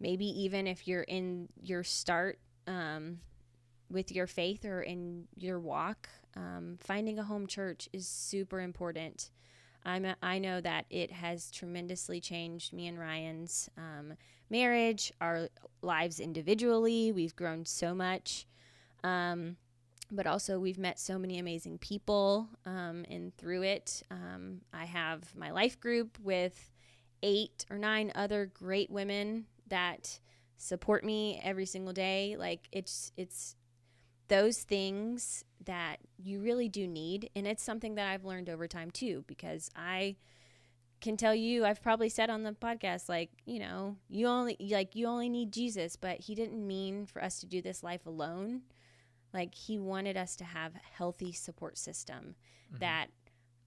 maybe 0.00 0.24
even 0.24 0.66
if 0.66 0.86
you're 0.88 1.02
in 1.02 1.48
your 1.60 1.82
start 1.84 2.38
um, 2.66 3.18
with 3.90 4.12
your 4.12 4.26
faith 4.26 4.64
or 4.64 4.82
in 4.82 5.26
your 5.36 5.58
walk 5.58 6.08
um, 6.36 6.78
finding 6.80 7.18
a 7.18 7.24
home 7.24 7.46
church 7.46 7.88
is 7.92 8.06
super 8.06 8.60
important 8.60 9.30
I'm 9.84 10.04
a, 10.04 10.16
I 10.22 10.38
know 10.38 10.60
that 10.60 10.84
it 10.90 11.12
has 11.12 11.50
tremendously 11.50 12.20
changed 12.20 12.72
me 12.72 12.88
and 12.88 12.98
Ryan's 12.98 13.70
um, 13.78 14.14
marriage, 14.50 15.12
our 15.20 15.48
lives 15.82 16.20
individually. 16.20 17.12
We've 17.12 17.34
grown 17.34 17.64
so 17.64 17.94
much. 17.94 18.46
Um, 19.02 19.56
but 20.10 20.26
also, 20.26 20.58
we've 20.58 20.78
met 20.78 20.98
so 20.98 21.18
many 21.18 21.38
amazing 21.38 21.78
people. 21.78 22.48
Um, 22.64 23.04
and 23.10 23.36
through 23.36 23.62
it, 23.62 24.02
um, 24.10 24.62
I 24.72 24.84
have 24.84 25.34
my 25.36 25.50
life 25.50 25.78
group 25.78 26.18
with 26.22 26.70
eight 27.22 27.66
or 27.70 27.78
nine 27.78 28.12
other 28.14 28.46
great 28.46 28.90
women 28.90 29.46
that 29.68 30.20
support 30.56 31.04
me 31.04 31.40
every 31.42 31.66
single 31.66 31.92
day. 31.92 32.36
Like, 32.38 32.68
it's, 32.72 33.12
it's, 33.16 33.56
those 34.28 34.58
things 34.58 35.44
that 35.64 35.96
you 36.18 36.40
really 36.40 36.68
do 36.68 36.86
need 36.86 37.30
and 37.34 37.46
it's 37.46 37.62
something 37.62 37.96
that 37.96 38.08
I've 38.08 38.24
learned 38.24 38.48
over 38.48 38.68
time 38.68 38.90
too 38.90 39.24
because 39.26 39.70
I 39.74 40.16
can 41.00 41.16
tell 41.16 41.34
you 41.34 41.64
I've 41.64 41.82
probably 41.82 42.08
said 42.08 42.30
on 42.30 42.42
the 42.42 42.52
podcast 42.52 43.08
like 43.08 43.30
you 43.44 43.58
know 43.58 43.96
you 44.08 44.26
only 44.26 44.56
like 44.70 44.94
you 44.94 45.06
only 45.06 45.28
need 45.28 45.52
Jesus 45.52 45.96
but 45.96 46.20
he 46.20 46.34
didn't 46.34 46.64
mean 46.64 47.06
for 47.06 47.22
us 47.22 47.40
to 47.40 47.46
do 47.46 47.60
this 47.60 47.82
life 47.82 48.06
alone 48.06 48.62
like 49.32 49.54
he 49.54 49.78
wanted 49.78 50.16
us 50.16 50.36
to 50.36 50.44
have 50.44 50.74
a 50.74 50.96
healthy 50.96 51.32
support 51.32 51.76
system 51.78 52.34
mm-hmm. 52.70 52.78
that 52.80 53.08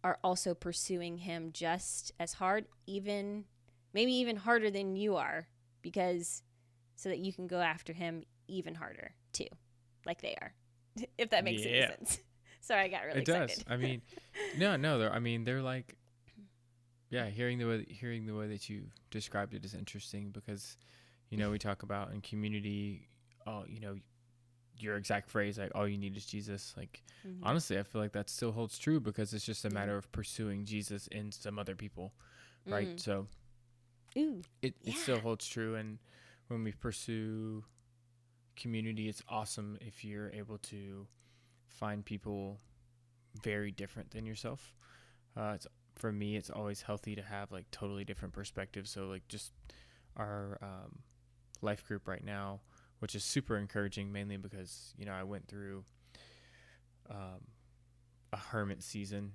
are 0.03 0.17
also 0.23 0.53
pursuing 0.53 1.17
him 1.17 1.51
just 1.53 2.11
as 2.19 2.33
hard 2.33 2.65
even 2.87 3.45
maybe 3.93 4.13
even 4.13 4.35
harder 4.35 4.71
than 4.71 4.95
you 4.95 5.15
are 5.15 5.47
because 5.81 6.43
so 6.95 7.09
that 7.09 7.19
you 7.19 7.31
can 7.31 7.47
go 7.47 7.59
after 7.59 7.93
him 7.93 8.23
even 8.47 8.75
harder 8.75 9.13
too 9.33 9.47
like 10.05 10.21
they 10.21 10.35
are 10.41 10.53
if 11.17 11.29
that 11.29 11.43
makes 11.43 11.63
Yeah. 11.63 11.69
any 11.71 11.87
sense 11.87 12.19
sorry 12.61 12.81
i 12.81 12.87
got 12.87 13.05
really 13.05 13.21
it 13.21 13.25
does. 13.25 13.63
I 13.67 13.77
mean, 13.77 14.01
no, 14.57 14.75
no. 14.77 15.09
I 15.09 15.19
mean, 15.19 15.43
they're 15.43 15.61
like, 15.63 15.95
yeah. 17.09 17.27
Hearing 17.27 17.57
the 17.57 17.65
way 17.65 17.85
hearing 17.89 18.25
the 18.25 18.35
way 18.35 18.47
that 18.47 18.69
you 18.69 18.83
described 19.09 19.53
it 19.53 19.65
is 19.65 19.73
interesting 19.73 20.29
because, 20.29 20.77
you 21.29 21.37
know, 21.37 21.49
we 21.49 21.57
talk 21.57 21.81
about 21.83 22.11
in 22.11 22.21
community, 22.21 23.07
oh, 23.47 23.63
you 23.67 23.79
know, 23.79 23.95
your 24.81 24.95
exact 24.97 25.29
phrase 25.29 25.57
like, 25.57 25.71
all 25.75 25.87
you 25.87 25.97
need 25.97 26.15
is 26.17 26.25
Jesus. 26.25 26.73
Like, 26.77 27.03
Mhm. 27.25 27.39
honestly, 27.43 27.77
I 27.79 27.83
feel 27.83 28.01
like 28.01 28.13
that 28.13 28.29
still 28.29 28.51
holds 28.51 28.77
true 28.77 28.99
because 28.99 29.33
it's 29.33 29.45
just 29.45 29.65
a 29.65 29.69
matter 29.69 29.97
of 29.97 30.11
pursuing 30.11 30.65
Jesus 30.65 31.07
in 31.07 31.31
some 31.31 31.59
other 31.59 31.75
people, 31.75 32.13
right? 32.69 32.87
Mm. 32.89 32.99
So 32.99 33.27
Ooh, 34.17 34.41
it, 34.61 34.75
it 34.83 34.95
still 34.95 35.19
holds 35.19 35.47
true 35.47 35.75
and 35.75 35.97
when 36.47 36.63
we 36.63 36.71
pursue 36.71 37.63
community 38.55 39.07
it's 39.09 39.23
awesome 39.29 39.77
if 39.81 40.03
you're 40.03 40.29
able 40.31 40.57
to 40.59 41.07
find 41.67 42.03
people 42.05 42.59
very 43.41 43.71
different 43.71 44.11
than 44.11 44.25
yourself 44.25 44.75
uh, 45.37 45.53
it's 45.55 45.67
for 45.95 46.11
me 46.11 46.35
it's 46.35 46.49
always 46.49 46.81
healthy 46.81 47.15
to 47.15 47.21
have 47.21 47.51
like 47.51 47.69
totally 47.71 48.03
different 48.03 48.33
perspectives 48.33 48.89
so 48.91 49.07
like 49.07 49.27
just 49.29 49.53
our 50.17 50.57
um, 50.61 50.99
life 51.61 51.85
group 51.87 52.07
right 52.07 52.23
now 52.25 52.59
which 53.01 53.13
is 53.13 53.23
super 53.23 53.57
encouraging 53.57 54.11
mainly 54.11 54.37
because 54.37 54.93
you 54.97 55.05
know 55.05 55.13
i 55.13 55.23
went 55.23 55.45
through 55.47 55.83
um, 57.09 57.41
a 58.33 58.37
hermit 58.37 58.81
season 58.81 59.33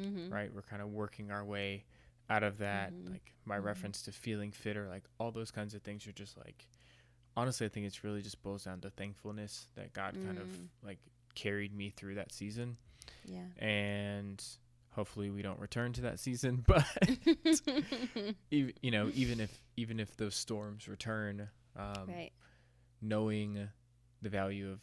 mm-hmm. 0.00 0.32
right? 0.32 0.54
We're 0.54 0.62
kind 0.62 0.80
of 0.80 0.88
working 0.90 1.30
our 1.32 1.44
way 1.44 1.84
out 2.30 2.42
of 2.44 2.58
that. 2.58 2.92
Mhm. 2.92 3.10
Like 3.10 3.34
my 3.44 3.58
Mhm. 3.58 3.64
reference 3.64 4.02
to 4.02 4.12
feeling 4.12 4.52
fitter, 4.52 4.86
like 4.88 5.02
all 5.18 5.32
those 5.32 5.50
kinds 5.50 5.74
of 5.74 5.82
things 5.82 6.06
are 6.06 6.12
just 6.12 6.36
like, 6.38 6.68
honestly, 7.36 7.66
I 7.66 7.68
think 7.68 7.84
it's 7.86 8.04
really 8.04 8.22
just 8.22 8.40
boils 8.42 8.62
down 8.64 8.80
to 8.82 8.90
thankfulness 8.90 9.66
that 9.74 9.92
God 9.92 10.14
kind 10.24 10.38
of 10.38 10.46
Mm. 10.48 10.68
like 10.84 11.00
carried 11.34 11.74
me 11.74 11.90
through 11.90 12.14
that 12.14 12.32
season. 12.32 12.76
yeah 13.24 13.46
And 13.58 14.40
hopefully 14.90 15.30
we 15.30 15.42
don't 15.42 15.58
return 15.58 15.92
to 15.94 16.02
that 16.02 16.20
season, 16.20 16.64
but 16.66 16.86
you 18.50 18.90
know, 18.90 19.10
even 19.14 19.40
if, 19.40 19.60
even 19.76 19.98
if 20.00 20.16
those 20.16 20.36
storms 20.36 20.86
return, 20.88 21.48
um, 21.76 22.06
right 22.08 22.32
knowing 23.00 23.68
the 24.22 24.28
value 24.28 24.70
of 24.70 24.80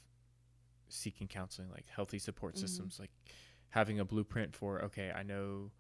seeking 0.90 1.28
counseling, 1.28 1.70
like 1.72 1.88
healthy 1.88 2.20
support 2.20 2.56
Mhm. 2.56 2.60
systems, 2.60 3.00
like 3.00 3.12
having 3.70 4.00
a 4.00 4.06
blueprint 4.06 4.56
for, 4.56 4.84
okay, 4.86 5.12
I 5.12 5.24
know 5.24 5.72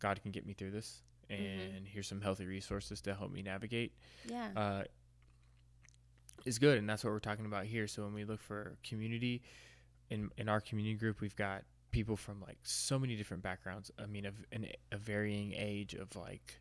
God 0.00 0.20
can 0.22 0.32
get 0.32 0.44
me 0.46 0.54
through 0.54 0.72
this, 0.72 1.02
Mhm. 1.30 1.76
and 1.76 1.86
here's 1.88 2.08
some 2.08 2.20
healthy 2.20 2.46
resources 2.46 3.00
to 3.02 3.14
help 3.14 3.30
me 3.30 3.42
navigate, 3.42 3.92
yeah 4.24 4.50
uh, 4.56 4.84
is 6.44 6.58
good. 6.58 6.78
And 6.78 6.88
that's 6.88 7.04
what 7.04 7.10
we're 7.12 7.20
talking 7.20 7.46
about 7.46 7.66
here. 7.66 7.86
So 7.86 8.02
when 8.04 8.14
we 8.14 8.24
look 8.24 8.40
for 8.40 8.76
community, 8.82 9.42
in, 10.10 10.30
in 10.36 10.48
our 10.48 10.60
community 10.60 10.96
group, 10.96 11.20
we've 11.20 11.36
got 11.36 11.64
people 11.92 12.16
from 12.16 12.40
like 12.40 12.58
so 12.64 12.98
many 12.98 13.14
different 13.16 13.42
backgrounds. 13.42 13.90
I 13.98 14.06
mean, 14.06 14.26
of 14.26 14.34
an, 14.50 14.66
a 14.90 14.96
varying 14.96 15.52
age 15.54 15.94
of 15.94 16.16
like, 16.16 16.60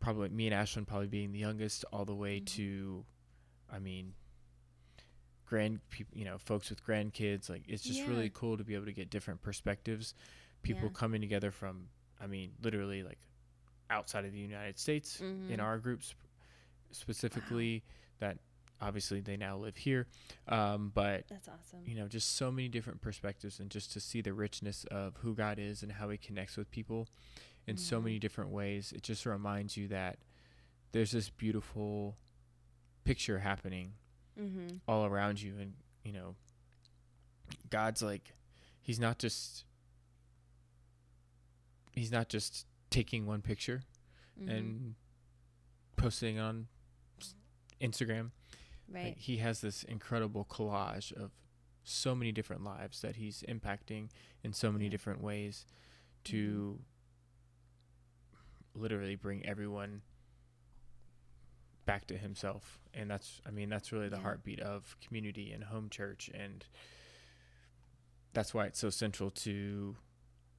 probably 0.00 0.28
me 0.30 0.46
and 0.48 0.54
Ashlyn 0.56 0.86
probably 0.86 1.06
being 1.08 1.32
the 1.32 1.38
youngest, 1.38 1.84
all 1.92 2.04
the 2.04 2.14
way 2.14 2.40
Mhm. 2.40 2.46
to, 2.46 3.04
I 3.72 3.78
mean, 3.78 4.14
grand 5.46 5.80
people, 5.90 6.16
you 6.16 6.24
know, 6.24 6.38
folks 6.38 6.70
with 6.70 6.84
grandkids. 6.84 7.48
Like, 7.50 7.62
it's 7.68 7.82
just 7.82 8.00
Yeah. 8.00 8.12
really 8.14 8.30
cool 8.32 8.56
to 8.56 8.64
be 8.64 8.74
able 8.74 8.86
to 8.86 8.92
get 8.92 9.10
different 9.10 9.42
perspectives. 9.42 10.14
People 10.62 10.88
Yeah. 10.88 10.94
coming 10.94 11.20
together 11.20 11.50
from, 11.50 11.88
I 12.20 12.26
mean, 12.26 12.52
literally 12.62 13.02
like 13.02 13.18
outside 13.90 14.24
of 14.24 14.32
the 14.32 14.38
United 14.38 14.78
States 14.78 15.20
in 15.48 15.60
Mhm. 15.60 15.62
our 15.62 15.78
groups 15.78 16.14
specifically 16.90 17.82
that 18.18 18.38
obviously 18.80 19.20
they 19.20 19.36
now 19.36 19.56
live 19.56 19.76
here 19.76 20.06
um, 20.48 20.90
but 20.94 21.26
that's 21.28 21.48
awesome 21.48 21.80
you 21.86 21.94
know 21.94 22.06
just 22.08 22.36
so 22.36 22.50
many 22.50 22.68
different 22.68 23.00
perspectives 23.00 23.58
and 23.60 23.70
just 23.70 23.92
to 23.92 24.00
see 24.00 24.20
the 24.20 24.32
richness 24.32 24.84
of 24.90 25.16
who 25.18 25.34
god 25.34 25.58
is 25.58 25.82
and 25.82 25.92
how 25.92 26.08
he 26.08 26.16
connects 26.18 26.56
with 26.56 26.70
people 26.70 27.08
in 27.66 27.76
so 27.76 28.00
Mhm. 28.00 28.04
many 28.04 28.18
different 28.18 28.50
ways 28.50 28.92
it 28.92 29.02
just 29.02 29.26
reminds 29.26 29.76
you 29.76 29.86
that 29.88 30.18
there's 30.92 31.12
this 31.12 31.30
beautiful 31.30 32.16
picture 33.04 33.38
happening 33.38 33.92
mm-hmm. 34.40 34.76
all 34.88 35.04
around 35.04 35.40
you 35.40 35.54
and 35.60 35.74
you 36.04 36.12
know 36.12 36.34
god's 37.70 38.02
like 38.02 38.34
he's 38.82 38.98
not 38.98 39.18
just 39.18 39.64
he's 41.92 42.10
not 42.10 42.28
just 42.28 42.66
taking 42.90 43.26
one 43.26 43.42
picture 43.42 43.82
Mm-hmm. 44.40 44.50
and 44.50 44.94
posting 45.96 46.40
on 46.40 46.66
Instagram. 47.80 48.32
Right. 48.92 49.04
Like, 49.04 49.18
he 49.18 49.36
has 49.36 49.60
this 49.60 49.84
incredible 49.84 50.44
collage 50.50 51.12
of 51.12 51.30
so 51.84 52.16
many 52.16 52.32
different 52.32 52.64
lives 52.64 53.00
that 53.02 53.14
he's 53.14 53.44
impacting 53.48 54.08
in 54.42 54.52
so 54.52 54.72
many 54.72 54.86
Yeah. 54.86 54.90
different 54.90 55.22
ways 55.22 55.66
to 56.24 56.80
literally 58.74 59.14
bring 59.14 59.46
everyone 59.46 60.02
back 61.86 62.06
to 62.06 62.16
himself. 62.16 62.78
And 62.94 63.10
that's 63.10 63.40
i 63.46 63.50
mean 63.50 63.68
that's 63.68 63.92
really 63.92 64.08
the 64.08 64.16
Yeah. 64.16 64.22
heartbeat 64.22 64.60
of 64.60 64.96
community 65.00 65.52
and 65.52 65.64
home 65.64 65.88
church. 65.90 66.30
And 66.34 66.64
that's 68.32 68.52
why 68.54 68.66
it's 68.66 68.78
so 68.78 68.90
central 68.90 69.30
to 69.30 69.96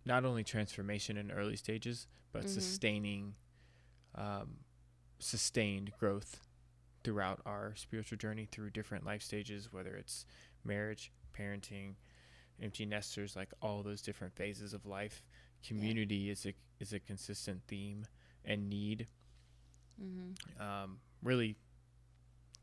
not 0.05 0.23
only 0.25 0.43
transformation 0.43 1.17
in 1.17 1.31
early 1.31 1.55
stages 1.55 2.07
but 2.31 2.43
Mhm. 2.45 2.49
sustaining 2.49 3.35
um, 4.15 4.63
sustained 5.19 5.91
growth 5.99 6.41
throughout 7.03 7.41
our 7.45 7.75
spiritual 7.75 8.17
journey 8.17 8.45
through 8.45 8.69
different 8.69 9.05
life 9.05 9.21
stages 9.21 9.71
whether 9.73 9.95
it's 9.95 10.25
marriage 10.63 11.11
parenting 11.33 11.95
empty 12.61 12.85
nesters 12.85 13.35
like 13.35 13.53
all 13.61 13.83
those 13.83 14.01
different 14.01 14.33
phases 14.35 14.73
of 14.73 14.85
life. 14.85 15.25
Community 15.63 16.29
is 16.29 16.45
a 16.45 16.53
is 16.79 16.93
a 16.93 16.99
consistent 16.99 17.61
theme 17.67 18.05
and 18.45 18.69
need 18.69 19.07
Mm-hmm. 20.01 20.61
um, 20.61 20.99
really 21.23 21.55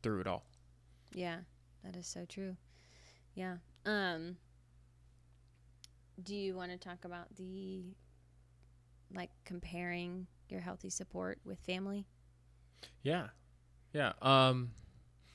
through 0.03 0.21
it 0.21 0.27
all 0.27 0.45
Yeah, 1.15 1.39
that 1.85 1.97
is 1.97 2.07
so 2.07 2.25
true. 2.25 2.57
Yeah. 3.35 3.57
Um 3.87 4.37
do 6.23 6.35
you 6.37 6.55
want 6.55 6.71
to 6.71 6.77
talk 6.79 7.05
about 7.05 7.35
the 7.37 7.83
like 9.15 9.31
comparing 9.45 10.27
your 10.49 10.61
healthy 10.61 10.91
support 10.91 11.39
with 11.45 11.59
family? 11.61 12.07
yeah 13.03 13.29
yeah 13.93 14.13
um 14.23 14.71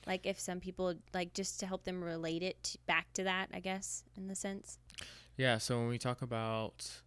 Like 0.06 0.26
if 0.26 0.38
some 0.40 0.60
people 0.60 0.94
like 1.12 1.34
just 1.34 1.60
to 1.60 1.66
help 1.66 1.84
them 1.84 2.02
relate 2.02 2.42
it 2.42 2.62
to, 2.64 2.78
back 2.86 3.12
to 3.14 3.24
that, 3.24 3.48
I 3.52 3.60
guess, 3.60 4.04
in 4.16 4.28
the 4.28 4.34
sense. 4.34 4.78
yeah 5.36 5.58
so 5.58 5.78
when 5.78 5.88
we 5.88 5.98
talk 5.98 6.22
about 6.22 7.02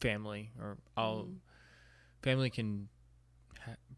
family 0.00 0.50
or 0.58 0.78
all 0.96 1.24
Mhm. 1.24 1.40
family 2.22 2.50
can 2.50 2.88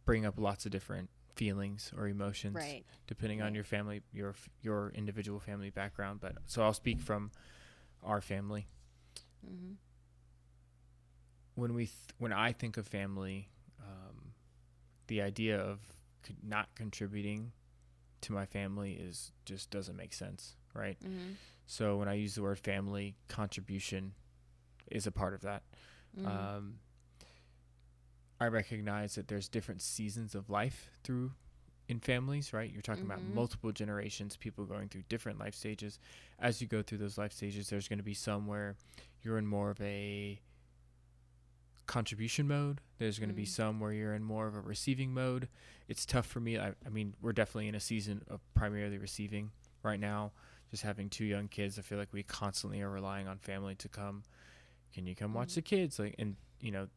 bring 0.05 0.25
up 0.27 0.39
lots 0.39 0.67
of 0.67 0.73
different 0.73 1.09
feelings 1.35 1.93
or 1.97 2.09
emotions 2.09 2.55
Right. 2.57 2.85
depending 3.07 3.41
on 3.41 3.55
your 3.55 3.65
family 3.65 4.03
your 4.13 4.35
your 4.61 4.91
individual 4.95 5.41
family 5.41 5.71
background 5.71 6.21
but 6.21 6.37
so 6.47 6.63
I'll 6.63 6.75
speak 6.75 7.01
from 7.01 7.31
our 8.03 8.21
family 8.21 8.67
Mhm. 9.47 9.77
when 11.55 11.75
we 11.75 11.87
th- 11.87 11.97
when 12.19 12.33
I 12.33 12.53
think 12.53 12.77
of 12.77 12.87
family 12.87 13.49
um, 13.81 14.33
the 15.07 15.23
idea 15.23 15.59
of 15.59 15.81
c- 16.27 16.37
not 16.43 16.75
contributing 16.75 17.53
to 18.23 18.33
my 18.33 18.47
family 18.47 18.93
is 18.95 19.33
just 19.45 19.71
doesn't 19.71 19.97
make 19.97 20.13
sense 20.13 20.57
right 20.75 20.99
Mhm. 21.01 21.37
so 21.67 21.97
when 21.97 22.09
I 22.09 22.15
use 22.15 22.35
the 22.35 22.43
word 22.43 22.59
family 22.59 23.17
contribution 23.29 24.15
is 24.91 25.07
a 25.07 25.13
part 25.13 25.35
of 25.35 25.41
that 25.43 25.63
Mhm. 26.17 26.27
um, 26.27 26.79
I 28.43 28.49
recognize 28.49 29.15
that 29.15 29.29
there's 29.29 29.49
different 29.49 29.81
seasons 29.83 30.35
of 30.35 30.51
life 30.51 30.91
through 31.05 31.33
in 31.89 32.01
families, 32.01 32.53
right? 32.53 32.71
You're 32.73 32.83
talking 32.83 33.05
about 33.05 33.21
Mhm. 33.21 33.35
multiple 33.35 33.71
generations, 33.71 34.37
people 34.37 34.65
going 34.67 34.89
through 34.89 35.03
different 35.09 35.39
life 35.39 35.55
stages. 35.55 36.01
As 36.41 36.61
you 36.61 36.67
go 36.67 36.83
through 36.83 36.99
those 36.99 37.17
life 37.19 37.33
stages, 37.33 37.69
there's 37.69 37.87
going 37.87 37.99
to 38.01 38.03
be 38.05 38.15
some 38.15 38.47
where 38.49 38.75
you're 39.23 39.39
in 39.39 39.47
more 39.47 39.71
of 39.71 39.81
a 39.81 40.41
contribution 41.87 42.49
mode. 42.49 42.81
There's 42.99 43.19
going 43.21 43.29
to 43.29 43.35
be 43.35 43.45
Mm. 43.45 43.49
some 43.49 43.81
where 43.81 43.93
you're 43.93 44.15
in 44.15 44.25
more 44.25 44.47
of 44.49 44.57
a 44.57 44.61
receiving 44.61 45.13
mode. 45.15 45.49
It's 45.87 46.05
tough 46.07 46.27
for 46.27 46.41
me. 46.41 46.59
I, 46.59 46.75
I 46.85 46.89
mean, 46.89 47.15
we're 47.21 47.33
definitely 47.33 47.69
in 47.69 47.75
a 47.77 47.81
season 47.81 48.25
of 48.29 48.41
primarily 48.55 48.99
receiving 48.99 49.53
right 49.83 50.01
now. 50.01 50.33
Just 50.71 50.83
having 50.83 51.11
two 51.11 51.25
young 51.27 51.47
kids, 51.49 51.79
I 51.79 51.83
feel 51.83 51.99
like 51.99 52.13
we 52.13 52.23
constantly 52.23 52.81
are 52.81 52.91
relying 52.91 53.29
on 53.29 53.39
family 53.39 53.75
to 53.77 53.89
come. 53.89 54.23
Can 54.95 55.07
you 55.07 55.15
come 55.15 55.33
watch 55.35 55.51
Mhm. 55.51 55.55
the 55.57 55.63
kids? 55.63 55.99
Like, 55.99 56.15
and 56.19 56.37
you 56.61 56.71
know, 56.73 56.89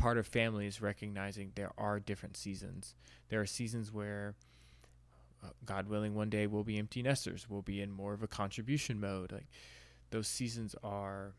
part 0.00 0.18
of 0.18 0.26
family 0.26 0.66
is 0.66 0.80
recognizing 0.80 1.52
there 1.54 1.72
are 1.76 2.00
different 2.00 2.36
seasons. 2.36 2.94
There 3.28 3.40
are 3.40 3.46
seasons 3.46 3.92
where, 3.92 4.34
uh, 5.44 5.48
God 5.64 5.88
willing, 5.88 6.14
one 6.14 6.30
day 6.30 6.46
we'll 6.46 6.64
be 6.64 6.78
empty 6.78 7.02
nesters. 7.02 7.48
We'll 7.48 7.62
be 7.62 7.80
in 7.80 7.90
more 7.90 8.12
of 8.14 8.22
a 8.22 8.26
contribution 8.28 8.98
mode. 9.00 9.32
Like, 9.32 9.48
those 10.10 10.26
seasons 10.28 10.74
are 10.82 11.34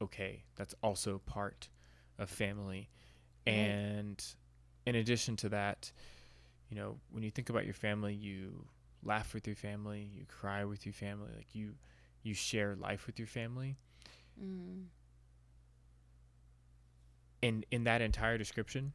okay. 0.00 0.44
That's 0.56 0.74
also 0.82 1.18
part 1.18 1.68
of 2.18 2.30
family. 2.30 2.88
Right. 3.46 3.54
And 3.54 4.24
in 4.86 4.94
addition 4.96 5.36
to 5.36 5.48
that, 5.50 5.92
you 6.70 6.76
know, 6.76 6.98
when 7.10 7.22
you 7.22 7.30
think 7.30 7.50
about 7.50 7.64
your 7.64 7.74
family, 7.74 8.14
you 8.14 8.66
laugh 9.02 9.34
with 9.34 9.46
your 9.46 9.56
family, 9.56 10.10
you 10.14 10.24
cry 10.26 10.64
with 10.64 10.84
your 10.84 10.92
family, 10.92 11.30
like 11.36 11.54
you 11.54 11.74
you 12.22 12.34
share 12.34 12.74
life 12.74 13.06
with 13.06 13.18
your 13.18 13.28
family. 13.28 13.76
Mhm. 14.42 14.86
And 17.42 17.64
in 17.70 17.84
that 17.84 18.00
entire 18.02 18.36
description, 18.38 18.92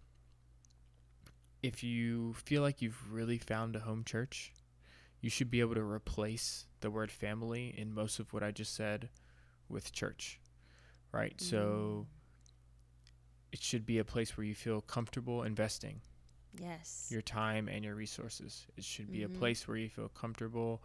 if 1.62 1.84
you 1.84 2.34
feel 2.34 2.62
like 2.62 2.82
you've 2.82 3.12
really 3.12 3.38
found 3.38 3.76
a 3.76 3.80
home 3.80 4.04
church, 4.04 4.52
you 5.22 5.30
should 5.30 5.50
be 5.50 5.62
able 5.62 5.76
to 5.76 5.84
replace 5.84 6.66
the 6.82 6.92
word 6.92 7.10
family 7.12 7.74
in 7.78 7.94
most 7.94 8.20
of 8.20 8.34
what 8.34 8.44
I 8.44 8.52
just 8.52 8.76
said 8.76 9.10
with 9.70 9.94
church. 9.94 10.40
Right? 11.14 11.40
So 11.40 12.08
it 13.52 13.62
should 13.62 13.86
be 13.86 14.00
a 14.00 14.04
place 14.04 14.36
where 14.36 14.46
you 14.46 14.56
feel 14.56 14.82
comfortable 14.82 15.44
investing 15.44 16.02
Yes. 16.56 17.08
your 17.10 17.22
time 17.22 17.68
and 17.70 17.86
your 17.86 17.96
resources. 17.96 18.68
It 18.76 18.84
should 18.84 19.12
be 19.12 19.20
Mhm. 19.20 19.26
a 19.26 19.30
place 19.30 19.68
where 19.68 19.78
you 19.78 19.90
feel 19.90 20.10
comfortable 20.10 20.84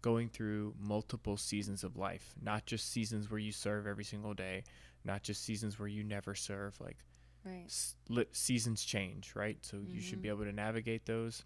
going 0.00 0.28
through 0.28 0.74
multiple 0.78 1.36
seasons 1.36 1.82
of 1.82 1.96
life, 1.96 2.34
not 2.40 2.66
just 2.66 2.88
seasons 2.90 3.30
where 3.30 3.40
you 3.40 3.52
serve 3.52 3.86
every 3.86 4.04
single 4.04 4.34
day, 4.34 4.64
not 5.04 5.22
just 5.22 5.42
seasons 5.44 5.78
where 5.78 5.88
you 5.88 6.02
never 6.04 6.34
serve. 6.34 6.80
Like 6.80 6.98
right. 7.44 7.64
s- 7.66 7.96
li- 8.08 8.26
seasons 8.32 8.84
change, 8.84 9.32
right? 9.34 9.58
So 9.62 9.78
you 9.86 10.00
should 10.00 10.22
be 10.22 10.28
Mhm. 10.28 10.32
able 10.32 10.44
to 10.44 10.52
navigate 10.52 11.06
those 11.06 11.44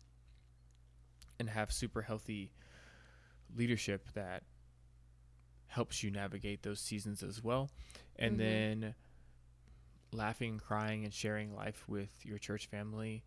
and 1.39 1.49
have 1.51 1.73
super 1.73 2.03
healthy 2.03 2.51
leadership 3.57 4.09
that 4.15 4.43
helps 5.69 6.03
you 6.03 6.11
navigate 6.11 6.63
those 6.63 6.81
seasons 6.81 7.23
as 7.23 7.43
well. 7.43 7.71
And 8.17 8.35
Mhm. 8.35 8.39
then 8.39 8.95
laughing, 10.13 10.59
crying 10.59 11.05
and 11.05 11.13
sharing 11.13 11.55
life 11.55 11.85
with 11.89 12.25
your 12.25 12.39
church 12.39 12.67
family, 12.67 13.23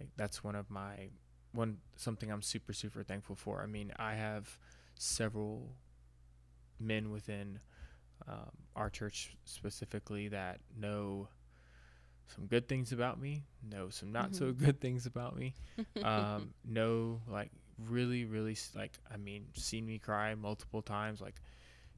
like 0.00 0.10
that's 0.16 0.44
one 0.44 0.54
of 0.54 0.70
my 0.70 1.08
one 1.52 1.78
something 1.96 2.30
I'm 2.30 2.42
super 2.42 2.72
super 2.72 3.02
thankful 3.02 3.36
for. 3.36 3.62
I 3.62 3.66
mean, 3.66 3.92
I 3.96 4.14
have 4.14 4.58
several 4.96 5.76
men 6.78 7.10
within 7.10 7.60
um, 8.28 8.50
our 8.76 8.90
church 8.90 9.36
specifically 9.44 10.28
that 10.28 10.60
know 10.78 11.28
some 12.34 12.46
good 12.46 12.68
things 12.68 12.92
about 12.92 13.20
me, 13.20 13.44
know 13.70 13.88
some 13.88 14.12
not 14.12 14.34
so 14.34 14.52
Mhm. 14.52 14.52
good 14.52 14.80
things 14.80 15.06
about 15.06 15.36
me, 15.36 15.54
um, 16.02 16.52
know 16.64 17.20
like 17.28 17.50
really, 17.88 18.24
really 18.24 18.56
like 18.74 18.92
I 19.12 19.16
mean, 19.16 19.46
seen 19.54 19.86
me 19.86 19.98
cry 19.98 20.34
multiple 20.34 20.82
times, 20.82 21.20
like 21.20 21.36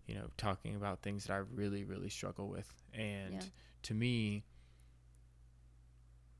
you 0.06 0.14
know, 0.14 0.28
talking 0.36 0.76
about 0.76 1.02
things 1.02 1.24
that 1.26 1.32
I 1.34 1.38
really, 1.54 1.84
really 1.84 2.10
struggle 2.10 2.48
with, 2.48 2.72
and 2.94 3.34
Yeah. 3.34 3.44
to 3.84 3.94
me, 3.94 4.44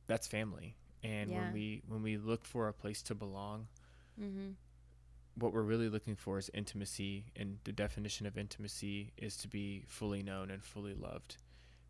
that's 0.07 0.27
family. 0.27 0.77
And 1.03 1.31
Yeah. 1.31 1.37
when 1.37 1.53
we 1.53 1.83
when 1.87 2.03
we 2.03 2.17
look 2.17 2.45
for 2.45 2.69
a 2.69 2.73
place 2.73 3.03
to 3.03 3.15
belong, 3.15 3.69
mhm. 4.19 4.57
What 5.39 5.53
we're 5.53 5.63
really 5.63 5.89
looking 5.89 6.17
for 6.17 6.39
is 6.39 6.51
intimacy 6.55 7.27
and 7.37 7.59
the 7.65 7.73
definition 7.73 8.27
of 8.27 8.37
intimacy 8.37 9.13
is 9.17 9.37
to 9.39 9.49
be 9.49 9.85
fully 9.87 10.23
known 10.23 10.51
and 10.51 10.63
fully 10.65 10.95
loved. 10.95 11.37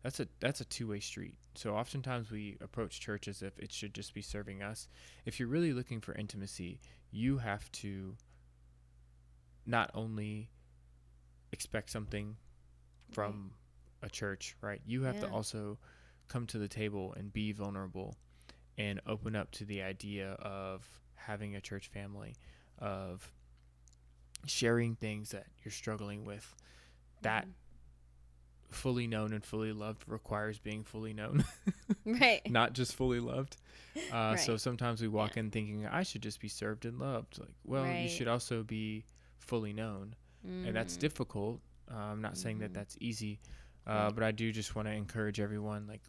That's 0.03 0.19
a 0.19 0.27
that's 0.39 0.61
a 0.61 0.65
two-way 0.65 0.99
street. 0.99 1.35
So 1.55 1.75
oftentimes 1.75 2.31
we 2.31 2.57
approach 2.61 3.01
church 3.01 3.27
as 3.27 3.41
if 3.41 3.57
it 3.59 3.71
should 3.71 3.93
just 3.93 4.13
be 4.13 4.21
serving 4.21 4.61
us. 4.61 4.87
If 5.25 5.39
you're 5.39 5.49
really 5.49 5.73
looking 5.73 6.01
for 6.01 6.13
intimacy 6.15 6.79
you 7.11 7.39
have 7.39 7.71
to 7.71 8.15
not 9.65 9.89
only 9.95 10.49
expect 11.51 11.89
something 11.89 12.35
from 13.11 13.51
a 14.03 14.09
church 14.09 14.55
right? 14.61 14.81
You 14.85 15.03
have 15.03 15.19
to 15.19 15.29
also 15.29 15.77
come 16.27 16.45
to 16.47 16.59
the 16.59 16.67
table 16.67 17.13
and 17.17 17.33
be 17.33 17.51
vulnerable 17.51 18.15
and 18.77 19.01
open 19.07 19.35
up 19.35 19.51
to 19.51 19.65
the 19.65 19.81
idea 19.81 20.33
of 20.33 20.87
having 21.15 21.55
a 21.55 21.61
church 21.61 21.87
family 21.87 22.35
of 22.77 23.31
sharing 24.45 24.95
things 24.95 25.29
that 25.31 25.45
you're 25.63 25.71
struggling 25.71 26.25
with 26.25 26.55
that 27.21 27.45
Mhm. 27.45 27.53
fully 28.71 29.07
known 29.07 29.33
and 29.33 29.43
fully 29.43 29.73
loved 29.73 30.03
requires 30.07 30.59
being 30.59 30.83
fully 30.83 31.13
known 31.13 31.43
right. 32.05 32.49
not 32.49 32.73
just 32.73 32.95
fully 32.95 33.19
loved 33.19 33.57
uh, 34.11 34.35
so 34.35 34.57
sometimes 34.57 35.01
we 35.01 35.07
walk 35.07 35.35
Yeah. 35.35 35.41
in 35.41 35.51
thinking 35.51 35.85
i 35.87 36.03
should 36.03 36.21
just 36.21 36.39
be 36.39 36.47
served 36.47 36.85
and 36.85 36.99
loved 36.99 37.39
like 37.39 37.53
well 37.65 37.85
you 37.85 38.07
should 38.07 38.27
also 38.27 38.63
be 38.63 39.03
fully 39.39 39.73
known 39.73 40.15
and 40.43 40.75
that's 40.75 40.95
Mhm. 40.97 40.99
difficult 40.99 41.59
uh, 41.91 41.95
i'm 41.95 42.21
not 42.21 42.37
saying 42.37 42.59
that 42.59 42.71
Mhm. 42.71 42.75
that's 42.75 42.95
easy 43.01 43.39
uh, 43.87 43.91
Right. 44.05 44.15
but 44.15 44.23
i 44.23 44.31
do 44.31 44.51
just 44.51 44.75
want 44.75 44.87
to 44.87 44.93
encourage 44.93 45.39
everyone 45.39 45.87
like 45.87 46.01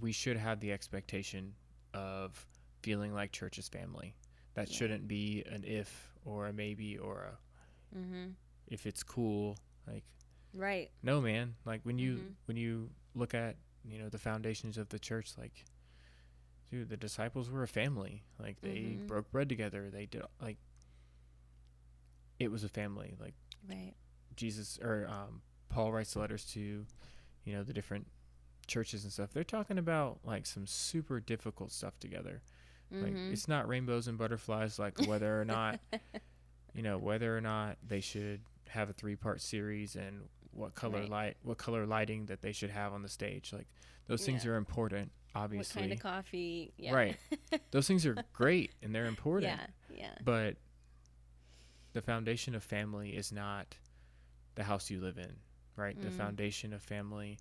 we 0.00 0.12
should 0.12 0.36
have 0.36 0.60
the 0.60 0.72
expectation 0.72 1.54
of 1.94 2.46
feeling 2.82 3.12
like 3.12 3.32
church 3.32 3.58
is 3.58 3.68
family. 3.68 4.14
That 4.58 4.68
yeah. 4.72 4.76
shouldn't 4.76 5.06
be 5.06 5.44
an 5.48 5.62
if 5.64 6.10
or 6.24 6.48
a 6.48 6.52
maybe 6.52 6.98
or 6.98 7.28
a 7.30 7.96
mm-hmm. 7.96 8.30
if 8.66 8.86
it's 8.86 9.04
cool. 9.04 9.56
Like 9.86 10.02
right. 10.52 10.90
No, 11.00 11.20
man. 11.20 11.54
Like 11.64 11.82
when 11.84 11.96
you 11.96 12.14
mm-hmm. 12.14 12.28
when 12.46 12.56
you 12.56 12.90
look 13.14 13.34
at 13.34 13.54
you 13.84 14.00
know 14.00 14.08
the 14.08 14.18
foundations 14.18 14.76
of 14.76 14.88
the 14.88 14.98
church, 14.98 15.34
like 15.38 15.64
dude, 16.72 16.88
the 16.88 16.96
disciples 16.96 17.48
were 17.48 17.62
a 17.62 17.68
family. 17.68 18.24
Like 18.40 18.60
they 18.60 18.70
mm-hmm. 18.70 19.06
broke 19.06 19.30
bread 19.30 19.48
together. 19.48 19.90
They 19.92 20.06
did 20.06 20.22
like 20.42 20.58
it 22.40 22.50
was 22.50 22.64
a 22.64 22.68
family. 22.68 23.14
Like 23.20 23.34
right. 23.70 23.94
Jesus 24.34 24.76
or 24.82 25.06
um, 25.08 25.40
Paul 25.68 25.92
writes 25.92 26.16
letters 26.16 26.44
to, 26.46 26.84
you 27.44 27.52
know, 27.52 27.62
the 27.62 27.72
different 27.72 28.08
churches 28.66 29.04
and 29.04 29.12
stuff. 29.12 29.30
They're 29.32 29.44
talking 29.44 29.78
about 29.78 30.18
like 30.24 30.46
some 30.46 30.66
super 30.66 31.20
difficult 31.20 31.70
stuff 31.70 31.96
together. 32.00 32.42
Mm-hmm. 32.92 33.04
Like 33.04 33.32
it's 33.32 33.48
not 33.48 33.68
rainbows 33.68 34.08
and 34.08 34.18
butterflies. 34.18 34.78
Like 34.78 35.06
whether 35.06 35.40
or 35.40 35.44
not, 35.44 35.80
you 36.74 36.82
know, 36.82 36.98
whether 36.98 37.36
or 37.36 37.40
not 37.40 37.76
they 37.86 38.00
should 38.00 38.40
have 38.68 38.90
a 38.90 38.92
three 38.92 39.16
part 39.16 39.40
series 39.40 39.96
and 39.96 40.22
what 40.52 40.74
color 40.74 41.00
right. 41.00 41.08
light, 41.08 41.36
what 41.42 41.58
color 41.58 41.86
lighting 41.86 42.26
that 42.26 42.42
they 42.42 42.52
should 42.52 42.70
have 42.70 42.92
on 42.92 43.02
the 43.02 43.08
stage. 43.08 43.52
Like 43.52 43.66
those 44.06 44.20
yeah. 44.20 44.26
things 44.26 44.46
are 44.46 44.56
important 44.56 45.10
obviously. 45.34 45.82
What 45.82 45.88
kind 45.88 45.92
of 45.92 46.00
coffee? 46.00 46.72
Yeah. 46.76 46.94
Right. 46.94 47.16
Those 47.70 47.86
things 47.86 48.06
are 48.06 48.16
great 48.32 48.72
and 48.82 48.94
they're 48.94 49.06
important. 49.06 49.52
Yeah. 49.52 49.96
Yeah. 49.96 50.14
But 50.24 50.56
the 51.92 52.02
foundation 52.02 52.54
of 52.54 52.62
family 52.62 53.10
is 53.10 53.32
not 53.32 53.76
the 54.54 54.64
house 54.64 54.90
you 54.90 55.00
live 55.00 55.18
in, 55.18 55.32
right? 55.76 55.98
Mm. 55.98 56.02
The 56.02 56.10
foundation 56.10 56.72
of 56.72 56.82
family 56.82 57.38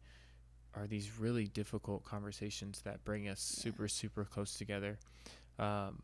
are 0.76 0.88
these 0.88 1.18
really 1.20 1.48
difficult 1.48 2.04
conversations 2.04 2.82
that 2.84 3.04
bring 3.04 3.28
us 3.28 3.56
yeah. 3.58 3.64
super, 3.64 3.88
super 3.88 4.26
close 4.26 4.58
together. 4.58 5.00
Um, 5.58 6.04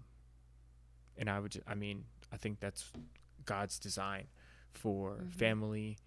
and 1.18 1.30
I 1.30 1.40
would, 1.40 1.62
I 1.68 1.76
mean, 1.76 2.06
I 2.32 2.38
think 2.38 2.60
that's 2.60 2.92
God's 3.46 3.78
design 3.78 4.26
for 4.72 5.12
mm-hmm. 5.12 5.30
family 5.30 5.98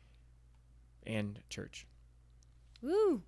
and 1.07 1.39
church. 1.49 1.87
Woo. 2.83 3.23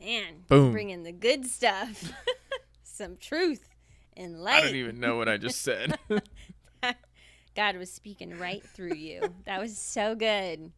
Man, 0.00 0.44
boom, 0.48 0.72
bringing 0.72 1.04
the 1.04 1.12
good 1.12 1.46
stuff, 1.46 2.12
some 2.82 3.16
truth 3.16 3.68
and 4.16 4.42
light. 4.42 4.64
I 4.64 4.66
don't 4.66 4.74
even 4.74 4.98
know 4.98 5.16
what 5.16 5.28
I 5.28 5.36
just 5.36 5.62
said. 5.62 5.96
God 7.54 7.76
was 7.76 7.92
speaking 7.92 8.36
right 8.38 8.64
through 8.64 8.94
you. 8.94 9.22
that 9.44 9.60
was 9.60 9.78
so 9.78 10.16
good. 10.16 10.72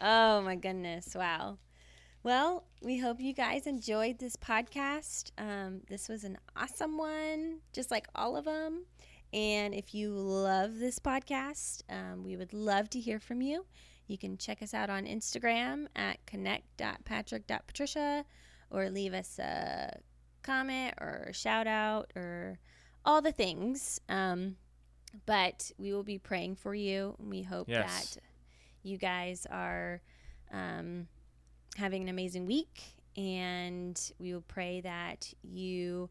Oh 0.00 0.40
my 0.40 0.56
goodness! 0.56 1.14
Wow. 1.14 1.58
Well, 2.24 2.62
we 2.80 2.98
hope 2.98 3.20
you 3.20 3.32
guys 3.32 3.66
enjoyed 3.66 4.20
this 4.20 4.36
podcast. 4.36 5.32
Um, 5.38 5.80
this 5.88 6.08
was 6.08 6.22
an 6.22 6.38
awesome 6.54 6.96
one, 6.96 7.58
just 7.72 7.90
like 7.90 8.06
all 8.14 8.36
of 8.36 8.44
them. 8.44 8.84
And 9.32 9.74
if 9.74 9.92
you 9.92 10.10
love 10.10 10.78
this 10.78 11.00
podcast, 11.00 11.82
um, 11.90 12.22
we 12.22 12.36
would 12.36 12.52
love 12.52 12.88
to 12.90 13.00
hear 13.00 13.18
from 13.18 13.42
you. 13.42 13.66
You 14.06 14.18
can 14.18 14.38
check 14.38 14.62
us 14.62 14.72
out 14.72 14.88
on 14.88 15.04
Instagram 15.04 15.86
at 15.96 16.24
connect.patrick.patricia 16.26 18.24
or 18.70 18.88
leave 18.88 19.14
us 19.14 19.40
a 19.40 19.98
comment 20.44 20.94
or 21.00 21.26
a 21.28 21.32
shout 21.32 21.66
out 21.66 22.12
or 22.14 22.60
all 23.04 23.20
the 23.20 23.32
things. 23.32 24.00
Um, 24.08 24.54
but 25.26 25.72
we 25.76 25.92
will 25.92 26.04
be 26.04 26.18
praying 26.18 26.54
for 26.54 26.72
you. 26.72 27.16
We 27.18 27.42
hope 27.42 27.68
yes. 27.68 28.14
that 28.14 28.22
you 28.84 28.96
guys 28.96 29.44
are 29.50 30.00
um, 30.52 31.08
having 31.76 32.02
an 32.02 32.08
amazing 32.08 32.46
week, 32.46 32.82
and 33.16 34.00
we 34.18 34.32
will 34.32 34.44
pray 34.48 34.80
that 34.80 35.32
you 35.42 36.10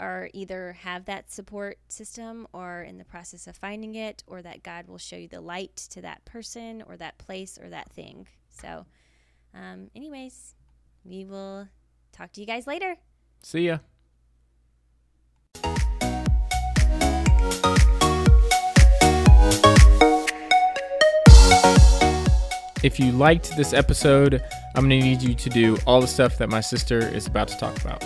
are 0.00 0.28
either 0.32 0.72
have 0.80 1.04
that 1.04 1.30
support 1.30 1.78
system 1.88 2.46
or 2.52 2.82
in 2.82 2.98
the 2.98 3.04
process 3.04 3.46
of 3.46 3.56
finding 3.56 3.94
it, 3.94 4.24
or 4.26 4.42
that 4.42 4.62
God 4.62 4.88
will 4.88 4.98
show 4.98 5.16
you 5.16 5.28
the 5.28 5.40
light 5.40 5.76
to 5.90 6.00
that 6.02 6.24
person 6.24 6.82
or 6.88 6.96
that 6.96 7.18
place 7.18 7.58
or 7.58 7.68
that 7.68 7.90
thing. 7.92 8.26
So, 8.48 8.86
um, 9.54 9.90
anyways, 9.94 10.54
we 11.04 11.24
will 11.24 11.68
talk 12.12 12.32
to 12.32 12.40
you 12.40 12.46
guys 12.46 12.66
later. 12.66 12.96
See 13.42 13.66
ya. 13.66 13.78
If 22.82 22.98
you 22.98 23.12
liked 23.12 23.56
this 23.56 23.72
episode, 23.72 24.42
I'm 24.74 24.88
going 24.88 25.00
to 25.00 25.06
need 25.06 25.22
you 25.22 25.34
to 25.34 25.48
do 25.48 25.78
all 25.86 26.00
the 26.00 26.08
stuff 26.08 26.36
that 26.38 26.48
my 26.48 26.60
sister 26.60 26.98
is 26.98 27.28
about 27.28 27.46
to 27.48 27.56
talk 27.56 27.80
about. 27.80 28.04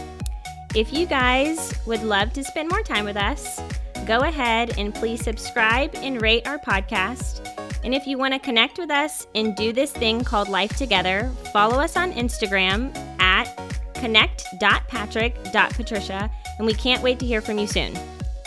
If 0.75 0.93
you 0.93 1.07
guys 1.07 1.73
would 1.87 2.03
love 2.03 2.35
to 2.35 2.45
spend 2.45 2.69
more 2.69 2.83
time 2.83 3.07
with 3.07 3.17
us, 3.17 3.59
go 4.05 4.19
ahead 4.21 4.79
and 4.79 4.95
please 4.95 5.25
subscribe 5.25 5.95
and 5.97 6.21
rate 6.21 6.47
our 6.47 6.59
podcast. 6.59 7.41
And 7.85 7.95
if 7.95 8.07
you 8.07 8.19
want 8.19 8.35
to 8.35 8.39
connect 8.39 8.77
with 8.79 8.91
us 8.91 9.27
and 9.35 9.57
do 9.57 9.73
this 9.73 9.93
thing 9.93 10.23
called 10.23 10.49
Life 10.49 10.77
Together, 10.77 11.33
follow 11.53 11.81
us 11.81 11.97
on 11.97 12.13
Instagram 12.13 12.95
at 13.19 13.47
connect.patrick.patricia, 13.95 16.31
and 16.59 16.67
we 16.67 16.75
can't 16.75 17.03
wait 17.03 17.19
to 17.21 17.27
hear 17.27 17.41
from 17.41 17.59
you 17.59 17.67
soon. 17.67 17.95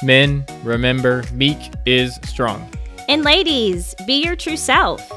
Men, 0.04 0.46
remember, 0.63 1.24
meek 1.34 1.58
is 1.88 2.20
strong. 2.24 2.70
And 3.08 3.24
ladies, 3.24 3.96
be 4.06 4.24
your 4.24 4.36
true 4.36 4.58
self. 4.58 5.12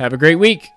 Have 0.00 0.14
a 0.14 0.16
great 0.16 0.36
week. 0.36 0.72